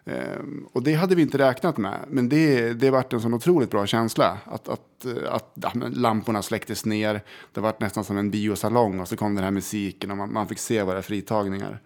[0.05, 1.99] Ehm, och det hade vi inte räknat med.
[2.07, 4.37] Men det, det vart en sån otroligt bra känsla.
[4.45, 7.21] Att, att, eh, att men lamporna släcktes ner.
[7.53, 8.99] Det vart nästan som en biosalong.
[8.99, 11.79] Och så kom den här musiken och man, man fick se våra fritagningar.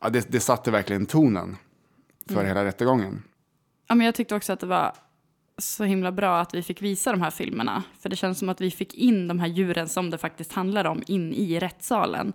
[0.00, 1.56] Ja, det, det satte verkligen tonen
[2.26, 2.46] för Mm.
[2.46, 3.22] hela rättegången.
[3.88, 4.92] Ja, men jag tyckte också att det var
[5.58, 7.82] så himla bra att vi fick visa de här filmerna.
[8.00, 10.84] För det känns som att vi fick in de här djuren som det faktiskt handlar
[10.84, 12.32] om in i rättssalen.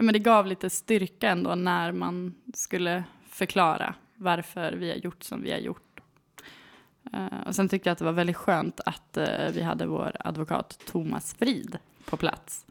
[0.00, 5.22] Ja, men det gav lite styrka ändå när man skulle förklara varför vi har gjort
[5.22, 6.00] som vi har gjort.
[7.12, 10.16] Eh, och sen tyckte jag att det var väldigt skönt att eh, vi hade vår
[10.20, 12.66] advokat Thomas Frid på plats.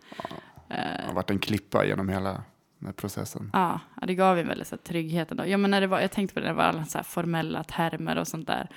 [0.68, 2.44] Det Eh, har varit en klippa genom hela
[2.86, 3.50] här processen.
[3.54, 5.48] Ja, ja, det gav en väldigt så här, trygghet ändå.
[5.48, 7.04] Ja, men när det var, jag tänkte på det, när det var alla så här
[7.04, 8.68] formella termer och sånt där.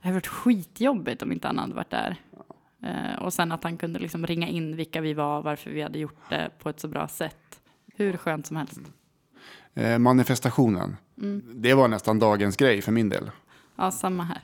[0.00, 2.16] Det hade varit skitjobbigt om inte han hade varit där.
[2.82, 5.98] Eh, och sen att han kunde liksom ringa in vilka vi var, varför vi hade
[5.98, 7.45] gjort det på ett så bra sätt.
[7.96, 8.80] Hur skönt som helst.
[9.74, 10.96] Eh, manifestationen.
[11.22, 11.42] Mm.
[11.62, 13.30] Det var nästan dagens grej för min del.
[13.76, 14.40] Ja, samma här.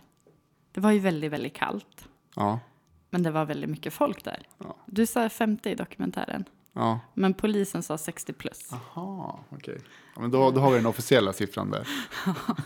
[0.73, 2.09] Det var ju väldigt, väldigt kallt.
[2.37, 2.61] Ja.
[3.11, 4.43] Men det var väldigt mycket folk där.
[4.87, 6.45] Du sa 50 i dokumentären.
[6.73, 7.01] Ja.
[7.15, 8.71] Men polisen sa 60 plus.
[8.71, 9.79] Jaha, okej.
[10.15, 11.89] Ja, men då, då har vi den officiella siffran där.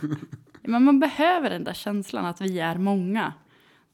[0.63, 3.33] Men man behöver den där känslan att vi är många.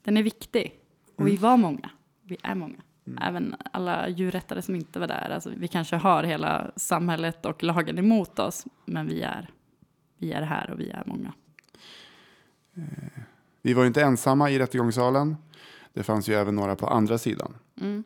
[0.03, 0.81] Den är viktig.
[1.17, 1.43] Och vi Mm.
[1.43, 1.91] var många.
[2.23, 2.77] Vi är många.
[3.21, 5.31] Även alla djurrättare som inte var där.
[5.31, 8.67] Alltså, vi kanske har hela samhället och lagen emot oss.
[8.85, 9.51] Men vi är,
[10.19, 11.33] vi är här och vi är många.
[13.63, 15.37] Vi var ju inte ensamma i rättegångssalen.
[15.93, 17.55] Det fanns ju även några på andra sidan.
[17.81, 18.05] Mm.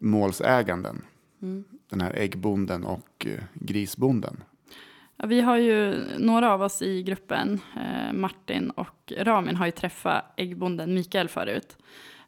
[0.00, 1.04] Målsäganden.
[1.42, 1.64] Mm.
[1.88, 4.42] Den här äggbonden och eh, grisbonden.
[5.16, 9.72] Ja, vi har ju några av oss i gruppen, eh, Martin och Ramin, har ju
[9.72, 11.76] träffat äggbonden Mikael förut.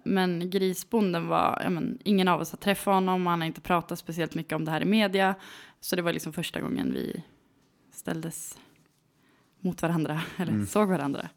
[0.07, 3.99] Men grisbonden var, ja, men, ingen av oss har träffat honom, han har inte pratat
[3.99, 5.35] speciellt mycket om det här i media.
[5.81, 7.23] Så det var liksom första gången vi
[7.95, 8.59] ställdes
[9.61, 10.67] mot varandra, eller Mm.
[10.67, 11.29] såg varandra.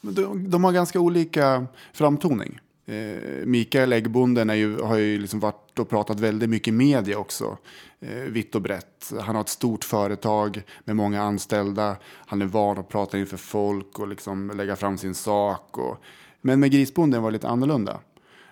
[0.00, 2.58] De, de har ganska olika framtoning.
[2.86, 7.18] Eh, Mikael Äggbonden är ju, har ju liksom varit och pratat väldigt mycket i media
[7.18, 7.58] också.
[8.00, 9.12] Eh, vitt och brett.
[9.20, 11.96] Han har ett stort företag med många anställda.
[12.26, 15.78] Han är van att prata inför folk och liksom lägga fram sin sak.
[15.78, 15.98] Och,
[16.46, 18.00] men med Grisbonden var det lite annorlunda.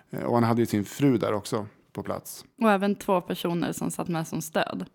[0.09, 2.45] Eh, och han hade ju sin fru där också på plats.
[2.61, 4.85] Och även två personer som satt med som stöd.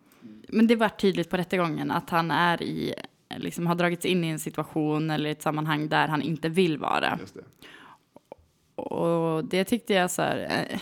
[0.49, 2.95] Men det var tydligt på rättegången att han är i,
[3.37, 7.19] liksom har dragits in i en situation eller ett sammanhang där han inte vill vara.
[8.75, 10.79] Och det tyckte jag så här, eh,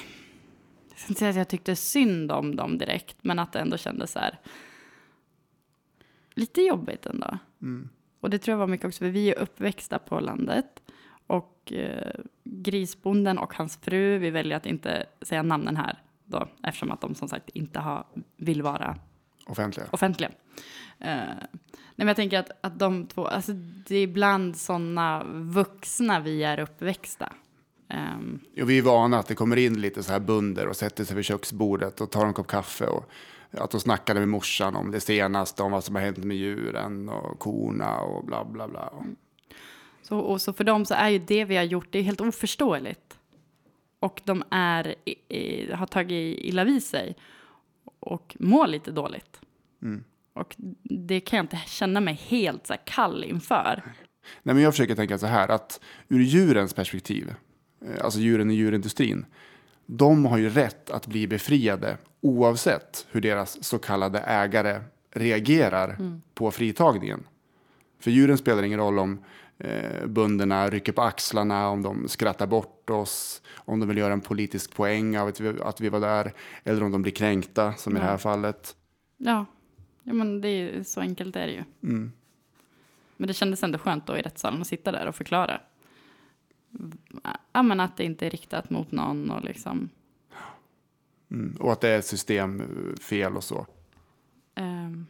[0.91, 3.77] jag ska inte säga att jag tyckte synd om dem direkt, men att det ändå
[3.77, 4.39] kändes så här,
[6.35, 7.39] lite jobbigt ändå.
[7.63, 7.89] Mm.
[8.21, 10.83] Och det tror jag var mycket också, för vi är uppväxta på landet.
[11.29, 12.13] Och eh,
[12.45, 17.15] grisbonden och hans fru, vi väljer att inte säga namnen här då, eftersom att de
[17.15, 18.07] som sagt inte har,
[18.37, 18.97] vill vara
[19.47, 19.87] Offentliga.
[19.91, 20.31] offentliga.
[20.99, 23.53] Eh, nej, men jag tänker att, att de två, alltså
[23.89, 27.33] det är ibland sådana vuxna vi är uppväxta.
[27.89, 31.05] Ehm, Och vi är vana att det kommer in lite så här bunder och sätter
[31.05, 32.87] sig vid köksbordet och tar en kopp kaffe.
[32.87, 33.11] Och
[33.51, 37.09] att de snackade med morsan om det senaste, om vad som har hänt med djuren
[37.09, 38.93] och korna och bla bla bla.
[40.09, 42.21] Så, och så för dem så är ju det vi har gjort, det är helt
[42.21, 43.19] oförståeligt.
[44.01, 47.17] Och de är, i, har tagit illa vid sig
[48.01, 49.41] och mår lite dåligt.
[49.83, 50.05] Mm.
[50.33, 53.83] Och det kan jag inte känna mig helt så kall inför.
[54.43, 57.35] Nej, men jag försöker tänka så här att ur djurens perspektiv,
[57.87, 59.27] eh, alltså djuren i djurindustrin,
[59.87, 64.81] de har ju rätt att bli befriade oavsett hur deras så kallade ägare
[65.15, 66.23] reagerar Mm.
[66.35, 67.27] på fritagningen.
[68.01, 69.25] För djuren spelar ingen roll om
[69.59, 74.21] eh, bönderna rycker på axlarna, om de skrattar bort oss, om de vill göra en
[74.21, 76.33] politisk poäng av att vi, att vi var där,
[76.65, 78.19] eller om de blir kränkta, som i det här Ja.
[78.19, 78.77] fallet.
[79.17, 79.47] Ja,
[80.03, 81.65] ja men det är så enkelt är det ju.
[81.83, 82.13] Mm.
[83.17, 85.61] Men det kändes ändå skönt då i rättssalen att sitta där och förklara.
[87.53, 89.89] Ja, men att det inte är riktat mot någon och liksom.
[91.31, 91.57] Mm.
[91.61, 93.67] Och att det är systemfel och så.
[94.55, 95.07] ehm,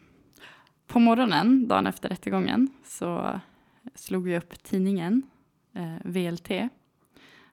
[0.87, 3.41] på morgonen, dagen efter rättegången, så
[3.95, 5.23] slog vi upp tidningen
[5.75, 6.51] eh, VLT.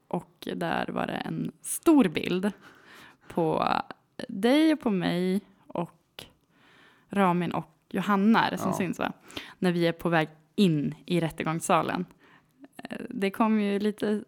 [0.08, 2.52] Och där var det en stor bild
[3.28, 3.68] på
[4.28, 6.26] dig och på mig och
[7.10, 8.78] Ramin och Johanna är det som Ja.
[8.78, 9.14] syns va?
[9.60, 12.06] När vi är på väg in i rättegångssalen.
[12.84, 14.24] Eh, Det kom ju lite,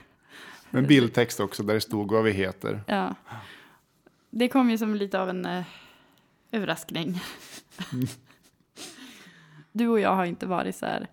[0.70, 2.82] Men bildtext också där det stod vad vi heter.
[2.86, 3.14] ja.
[4.30, 5.64] Det kom ju som lite av en eh,
[6.52, 7.20] överraskning.
[7.92, 8.06] Mm.
[9.72, 11.06] Du och jag har inte varit så här,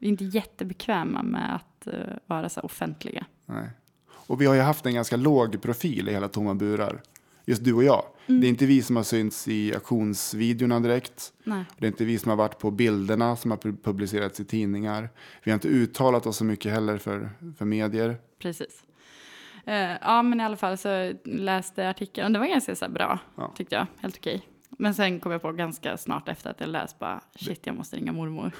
[0.00, 1.94] vi är inte jättebekväma med att eh,
[2.26, 3.26] vara så offentliga.
[3.46, 3.68] Nej.
[4.10, 7.02] Och vi har ju haft en ganska låg profil i hela Tomma burar.
[7.44, 8.04] Just du och jag.
[8.26, 8.40] Mm.
[8.40, 11.32] Det är inte vi som har synts i auktionsvideorna direkt.
[11.44, 11.64] Nej.
[11.78, 15.08] Det är inte vi som har varit på bilderna som har pu- publicerats i tidningar.
[15.44, 18.16] Vi har inte uttalat oss så mycket heller för, för medier.
[18.38, 18.84] Precis.
[19.66, 22.88] Eh, ja, men i alla fall så läste jag artikeln och det var ganska så
[22.88, 23.52] bra, Ja.
[23.56, 23.86] tyckte jag.
[24.00, 24.42] Helt okej.
[24.78, 27.96] Men sen kom jag på ganska snart efter att jag läst bara, shit, jag måste
[27.96, 28.52] ringa mormor.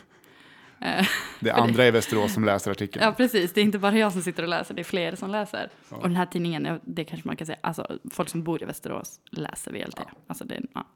[0.80, 1.06] Eh,
[1.40, 3.04] Det är andra i Västerås som läser artikeln.
[3.04, 3.52] Ja, precis.
[3.52, 5.70] Det är inte bara jag som sitter och läser, det är fler som läser.
[5.90, 5.96] Ja.
[5.96, 8.66] Och den här tidningen, ja, det kanske man kan säga, alltså folk som bor i
[8.66, 10.00] Västerås läser VLT.
[10.26, 10.86] Alltså det, ja.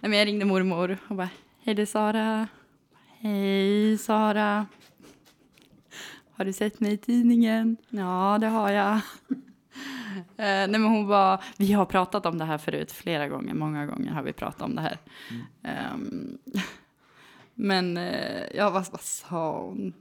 [0.00, 1.28] Men jag ringde mormor och bara,
[1.64, 2.48] hej det är Sara.
[3.18, 4.66] Hej Sara.
[6.36, 7.76] Har du sett mig i tidningen?
[7.88, 9.00] Ja, det har jag.
[10.18, 13.86] Eh, nej men hon var, vi har pratat om det här förut flera gånger, många
[13.86, 14.98] gånger har vi pratat om det här.
[15.62, 16.38] Ehm,
[17.58, 19.92] men uh, ja, vad, vad sa hon?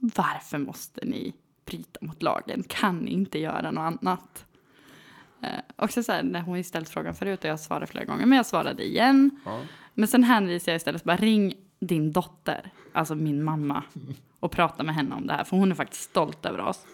[0.00, 1.34] Varför måste ni
[1.64, 4.46] bryta mot lagen, kan inte göra något annat.
[5.42, 8.36] Eh, också så här, när hon ställt frågan förut och jag svarade flera gånger, men
[8.36, 9.30] jag svarade igen.
[9.44, 9.60] Ja.
[9.94, 13.82] Men sen hänvisade jag istället, bara ring din dotter, alltså min mamma,
[14.40, 16.86] och prata med henne om det här, för hon är faktiskt stolt över oss.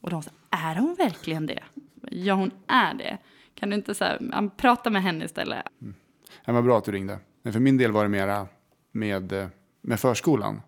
[0.00, 1.62] Och de sa, är hon verkligen det?
[2.10, 3.18] Ja, hon är det.
[3.54, 5.62] Kan du inte så här, ja, prata med henne istället?
[6.44, 7.18] Det var bra att du ringde.
[7.42, 8.46] Men för min del var det mera
[8.96, 9.48] med, eh,
[9.80, 10.60] med förskolan.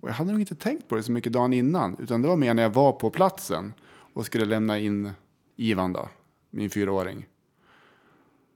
[0.00, 1.96] Och jag hade nog inte tänkt på det så mycket dagen innan.
[1.98, 3.72] Utan det var mer när jag var på platsen
[4.12, 5.10] och skulle lämna in
[5.56, 6.08] Ivan då,
[6.50, 7.26] min fyraåring.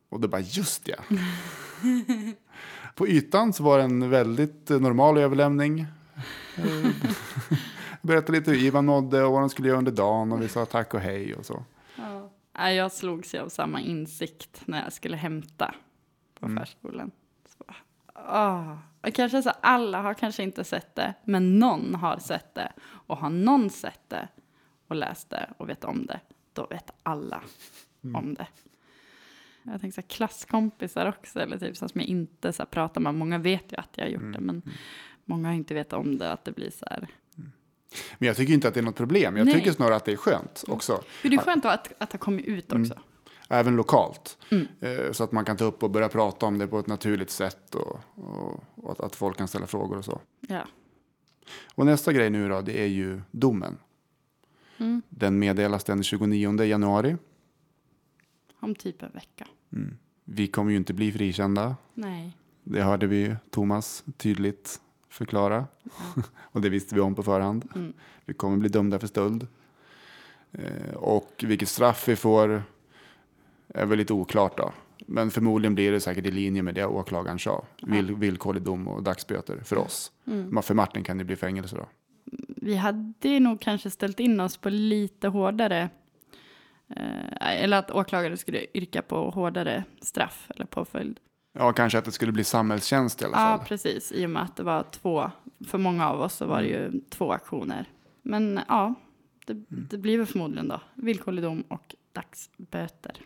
[0.09, 0.97] Och då bara, just ja.
[2.95, 5.87] På ytan så var det en väldigt normal överlämning.
[8.03, 10.66] Berättade lite hur Ivan mådde och vad de skulle göra under dagen och vi sa
[10.66, 11.64] tack och hej och så.
[12.55, 15.75] Ja, jag slogs ju av samma insikt när jag skulle hämta
[16.41, 17.11] på förskolan.
[18.27, 18.77] Ah.
[19.03, 22.73] och kanske så alla har kanske inte sett det, men någon har sett det.
[22.83, 24.29] Och har någon sett det
[24.89, 26.20] och läst det och vet om det,
[26.53, 27.41] då vet alla
[28.14, 28.47] om det.
[29.62, 33.01] Jag tänker så här, klasskompisar också, eller typ så som jag inte så här, pratar
[33.01, 33.14] med.
[33.14, 34.62] Många vet ju att jag har gjort det, men
[35.25, 37.09] många har inte vetat om det, att det blir så här.
[38.18, 39.37] Men jag tycker inte att det är något problem.
[39.37, 39.55] Jag Nej.
[39.55, 41.03] tycker snarare att det är skönt också.
[41.23, 42.95] Hur det är skönt att, att ha kommit ut också.
[43.49, 44.38] Även lokalt.
[44.51, 44.66] Mm.
[44.80, 47.30] Eh, Så att man kan ta upp och börja prata om det på ett naturligt
[47.30, 47.74] sätt.
[47.74, 50.20] Och, och, och att, att folk kan ställa frågor och så.
[50.40, 50.64] Ja.
[51.74, 53.78] Och nästa grej nu då, det är ju domen.
[54.78, 55.03] Mm.
[55.09, 57.16] Den meddelas den 29 januari.
[58.61, 59.47] Om typ en vecka.
[59.72, 59.97] Mm.
[60.24, 61.76] Vi kommer ju inte bli frikända.
[61.95, 62.36] Nej.
[62.64, 65.66] Det hörde vi Thomas tydligt förklara.
[66.40, 67.68] och det visste vi om på förhand.
[67.74, 67.93] Mm.
[68.24, 69.47] Vi kommer bli dömda för stöld.
[70.53, 72.62] Eh, och vilket straff vi får
[73.75, 74.73] är väl lite oklart då.
[75.07, 77.64] Men förmodligen blir det säkert i linje med det åklagaren sa.
[77.83, 80.12] Vill, villkorlig dom och dagsböter för oss.
[80.27, 80.62] Mm.
[80.62, 81.87] För Martin kan det bli fängelse då.
[82.57, 85.91] Vi hade nog kanske ställt in oss på lite hårdare.
[86.97, 91.20] Eh, eller att åklagare skulle yrka på hårdare straff eller påföljd.
[91.53, 93.59] Ja, kanske att det skulle bli samhällstjänst i alla fall.
[93.61, 94.12] Ja, precis.
[94.12, 95.31] I och med att det var två.
[95.66, 97.87] För många av oss så var det ju två aktioner.
[98.23, 98.95] Men ja,
[99.47, 103.16] det, det blir väl förmodligen då villkorlig dom och dagsböter.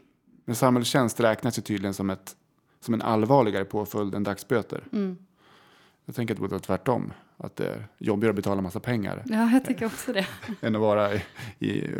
[0.47, 2.37] Men samhällstjänst räknas ju tydligen som, ett,
[2.81, 4.85] som en allvarligare påföljd än dagsböter.
[4.93, 5.17] Mm.
[6.05, 7.13] Jag tänker att det borde vara tvärtom.
[7.39, 9.23] Att det är jobbigare att betala massa pengar.
[9.27, 10.27] Ja, jag tycker också det.
[10.61, 11.23] än att vara i,
[11.59, 11.95] i,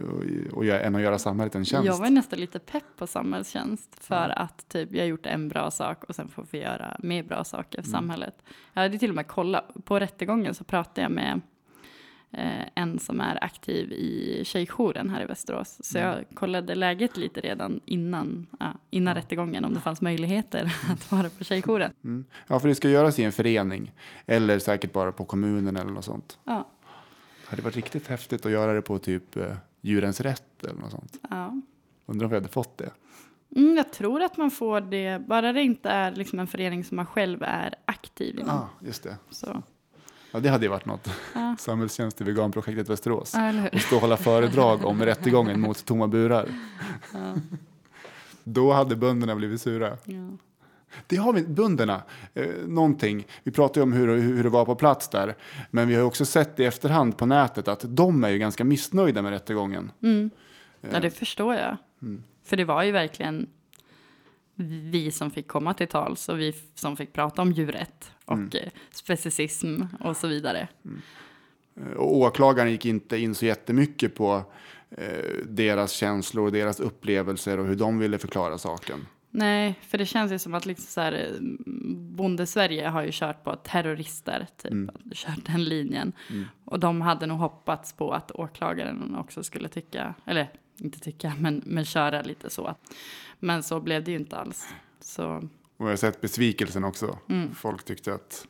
[0.51, 1.87] och, och, göra- än att göra samhället en tjänst.
[1.87, 5.71] Jag var nästan lite pepp på samhällstjänst för att typ jag har gjort en bra
[5.71, 8.01] sak och sen får vi göra mer bra saker för Mm.
[8.01, 8.35] samhället.
[8.73, 11.41] Jag hade till och med kollat, på rättegången så pratade jag med
[12.75, 15.79] en som är aktiv i tjejjouren här i Västerås.
[15.83, 16.11] Så Mm.
[16.11, 18.47] jag kollade läget lite redan innan,
[18.91, 21.93] innan rättegången om det fanns möjligheter att vara på tjejjouren.
[22.05, 22.25] Mm.
[22.47, 23.93] Ja, för det ska göras i en förening.
[24.27, 26.39] Eller säkert bara på kommunen eller något sånt.
[26.45, 26.69] Ja,
[27.45, 30.91] Det hade varit riktigt häftigt att göra det på typ eh, Djurens Rätt eller något
[30.91, 31.19] sånt.
[31.31, 31.61] ja.
[32.07, 32.91] Undrar om vi hade fått det.
[33.57, 36.97] Mm, jag tror att man får det, bara det inte är liksom en förening som
[36.97, 38.49] man själv är aktiv inom.
[38.49, 39.17] Ja, just det.
[39.31, 39.63] Så.
[40.31, 41.11] Ja, det hade ju varit något.
[41.35, 41.57] Ja.
[41.59, 43.35] Samhällstjänst i veganprojektet Västerås.
[43.35, 43.69] Ja?
[43.73, 46.49] Och stå och hålla föredrag om rättegången mot tomma burar.
[47.13, 47.35] Ja.
[48.45, 49.99] Då hade bönderna blivit sura.
[50.05, 50.29] Ja.
[51.07, 52.03] Det har vi, bönderna,
[52.35, 53.27] eh, någonting.
[53.43, 55.35] Vi pratade ju om hur, hur det var på plats där.
[55.71, 59.23] Men vi har också sett i efterhand på nätet att de är ju ganska missnöjda
[59.23, 59.93] med rättegången.
[60.03, 60.31] Mm.
[60.81, 61.77] Ja, Eh, det förstår jag.
[62.03, 62.23] Mm.
[62.45, 63.47] För det var ju verkligen
[64.91, 68.51] vi som fick komma till tals och vi som fick prata om djurrätt och Mm.
[68.53, 70.69] eh, specicism och så vidare.
[71.77, 74.43] Eh, Och åklagaren gick inte in så jättemycket på
[74.91, 79.07] eh, deras känslor och deras upplevelser och hur de ville förklara saken.
[79.31, 81.41] Nej, för det känns ju som att liksom så här, eh,
[82.17, 84.91] Bonde-Sverige har ju kört på terrorister, typ, Mm.
[85.13, 86.13] kört den linjen.
[86.31, 86.45] Mm.
[86.65, 90.49] Och de hade nog hoppats på att åklagaren också skulle tycka, eller
[90.81, 92.75] inte tycka, men, men köra lite så.
[93.39, 94.67] Men så blev det ju inte alls.
[95.01, 97.19] Så Och jag har sett besvikelsen också.
[97.29, 97.55] Mm.
[97.55, 98.47] Folk tyckte att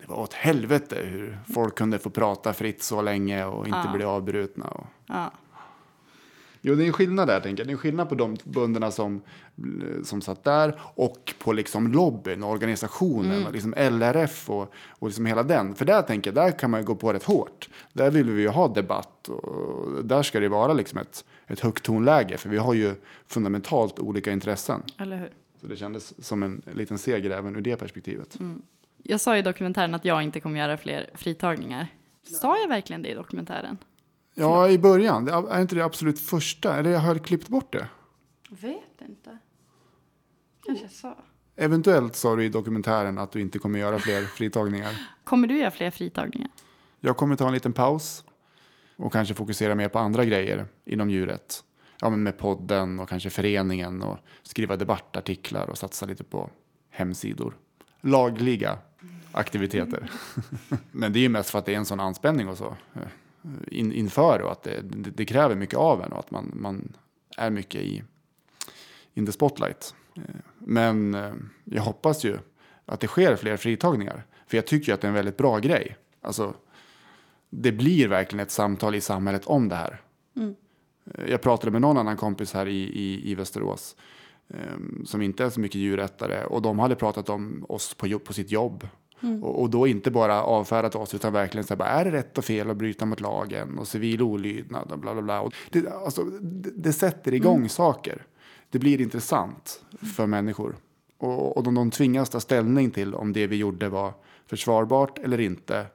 [0.00, 3.92] det var åt helvete hur folk kunde få prata fritt så länge och inte Ja.
[3.92, 4.64] bli avbrutna.
[4.68, 4.86] Och...
[5.06, 5.30] ja,
[6.64, 7.66] Jo, det är en skillnad där, tänker jag.
[7.68, 9.20] Det är en skillnad på de bönderna som,
[10.04, 13.46] som satt där och på liksom lobbyn och organisationen, Mm.
[13.46, 15.74] och liksom LRF och, och liksom hela den.
[15.74, 17.68] För där tänker jag, där kan man ju gå på rätt hårt.
[17.92, 21.82] Där vill vi ju ha debatt och där ska det vara liksom ett, ett högt
[21.84, 22.36] tonläge.
[22.38, 22.94] För vi har ju
[23.26, 24.82] fundamentalt olika intressen.
[24.98, 25.30] eller hur?
[25.62, 28.40] Så det kändes som en liten seger även ur det perspektivet.
[28.40, 28.62] Mm.
[29.02, 31.86] Jag sa i dokumentären att jag inte kommer göra fler fritagningar.
[32.22, 33.78] Sa jag verkligen det i dokumentären?
[34.34, 35.24] Ja, i början.
[35.24, 36.76] Det är inte det absolut första?
[36.76, 37.88] Eller jag har klippt bort det.
[38.48, 39.38] Vet inte.
[40.66, 41.16] Kanske jag sa.
[41.56, 45.08] Eventuellt sa du i dokumentären att du inte kommer göra fler fritagningar.
[45.24, 46.50] Kommer du göra fler fritagningar?
[47.00, 48.24] Jag kommer ta en liten paus.
[48.96, 51.64] Och kanske fokusera mer på andra grejer inom djuret.
[52.02, 56.50] Ja, men med podden och kanske föreningen och skriva debattartiklar och satsa lite på
[56.90, 57.56] hemsidor.
[58.00, 58.78] Lagliga
[59.32, 60.10] aktiviteter.
[60.90, 63.02] men det är ju mest för att det är en sån anspänning och så eh,
[63.66, 66.92] in, inför och att det, det, det kräver mycket av en och att man, man
[67.36, 68.02] är mycket i
[69.14, 69.94] in the spotlight.
[70.16, 70.22] Eh,
[70.58, 71.32] men eh,
[71.64, 72.38] jag hoppas ju
[72.86, 74.24] att det sker fler fritagningar.
[74.46, 75.96] För jag tycker ju att det är en väldigt bra grej.
[76.20, 76.54] Alltså,
[77.50, 80.00] det blir verkligen ett samtal i samhället om det här.
[80.36, 80.54] Mm.
[81.28, 83.96] Jag pratade med någon annan kompis här i, i, i Västerås
[84.48, 88.24] eh, som inte är så mycket djurrättare och de hade pratat om oss på, jobb,
[88.24, 88.88] på sitt jobb.
[89.22, 89.44] Mm.
[89.44, 92.38] Och, och då inte bara avfärdat oss utan verkligen så här, bara, är det rätt
[92.38, 95.40] och fel att bryta mot lagen och civil olydnad och bla bla bla.
[95.40, 97.68] Och det, alltså, det, det sätter igång Mm.
[97.68, 98.26] saker.
[98.70, 99.84] Det blir intressant
[100.16, 100.76] för människor.
[101.18, 104.12] Och, och de, de tvingas ta ställning till om det vi gjorde var
[104.46, 105.86] försvarbart eller inte.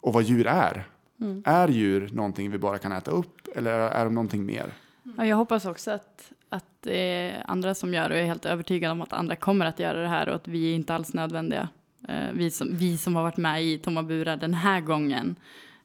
[0.00, 0.88] Och vad djur är.
[1.20, 1.42] Mm.
[1.46, 4.72] Är djur någonting vi bara kan äta upp eller är de någonting mer?
[5.16, 8.46] Ja, jag hoppas också att, att är andra som gör det och jag är helt
[8.46, 11.14] övertygad om att andra kommer att göra det här och att vi är inte alls
[11.14, 11.68] nödvändiga.
[12.08, 15.36] Eh, vi, som, vi som har varit med i tomma burar den här gången.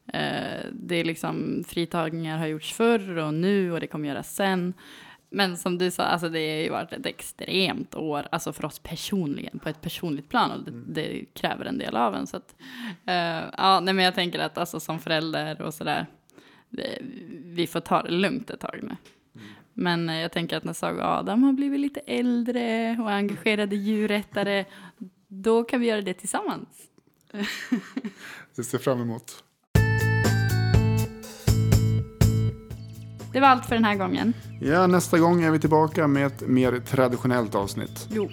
[0.06, 4.74] Eh, det är liksom fritagningar har gjorts förr och nu och det kommer göras sen.
[5.32, 8.78] Men som du sa, alltså det har ju varit ett extremt år, alltså för oss
[8.78, 12.26] personligen, på ett personligt plan och det, det kräver en del av en.
[12.26, 12.54] Så att,
[13.06, 16.06] eh, ja, nej, men jag tänker att alltså som förälder och sådär,
[17.44, 18.96] vi får ta det lugnt ett tag nu.
[19.74, 23.76] Men eh, jag tänker att när Saga och Adam har blivit lite äldre och engagerade
[23.76, 24.64] djurrättare,
[25.28, 26.68] då kan vi göra det tillsammans.
[28.56, 29.44] Det ser fram emot.
[33.32, 34.32] Det var allt för den här gången.
[34.60, 38.08] Ja, nästa gång är vi tillbaka med ett mer traditionellt avsnitt.
[38.10, 38.30] Jo.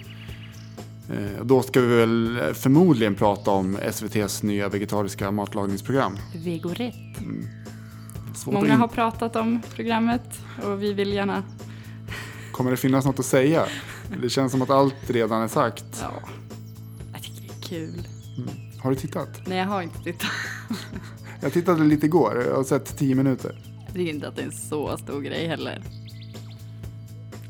[1.12, 6.16] Eh, Då ska vi väl förmodligen prata om SVTs nya vegetariska matlagningsprogram.
[6.44, 6.94] Vegorätt.
[8.34, 11.42] Svårt Många har pratat om programmet och vi vill gärna...
[12.52, 13.64] Kommer det finnas något att säga?
[14.22, 15.84] Det känns som att allt redan är sagt.
[16.02, 16.12] Ja,
[17.12, 18.08] jag tycker det är kul.
[18.82, 19.28] Har du tittat?
[19.46, 20.30] Nej, jag har inte tittat.
[21.40, 22.44] Jag tittade lite igår.
[22.48, 23.54] Jag har sett tio minuter.
[23.90, 25.82] Jag tycker inte att det är en så stor grej heller.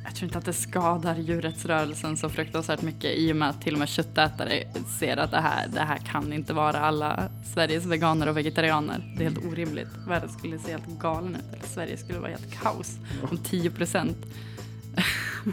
[0.04, 3.72] Jag tror inte att det skadar djurrättsrörelsen så fruktansvärt mycket i och med att till
[3.72, 4.64] och med köttätare
[4.98, 9.14] ser att det här, det här kan inte vara alla Sveriges veganer och vegetarianer.
[9.16, 9.88] Det är helt orimligt.
[10.08, 11.54] Världen skulle se helt galen ut.
[11.54, 12.98] Eller Sverige skulle vara helt kaos
[13.30, 14.16] om 10 procent.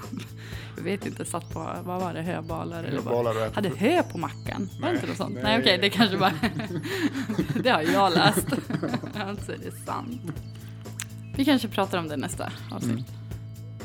[0.77, 2.83] Jag vet inte, satt på, vad var det, höbalar?
[2.83, 4.69] Eller Höbalar Hade hö på mackan?
[4.81, 5.33] Var det Nej, inte något sånt?
[5.33, 5.43] nej.
[5.43, 6.33] Nej, okej, det kanske bara...
[7.63, 8.47] det har jag läst.
[9.19, 10.21] alltså är det sant.
[11.37, 12.91] Vi kanske pratar om det nästa avsnitt.
[12.91, 13.03] Mm.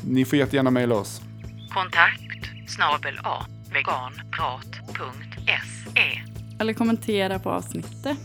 [0.01, 1.21] Ni får jättegärna mejla oss.
[1.69, 6.21] Kontakt snabel a veganprat.se
[6.59, 8.17] Eller kommentera på avsnittet.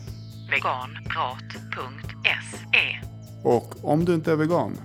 [0.50, 3.00] veganprat.se
[3.44, 4.76] Och om du inte är vegan,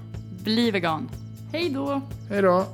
[0.43, 1.09] Bli vegan.
[1.51, 2.01] Hej då!
[2.29, 2.67] hej då!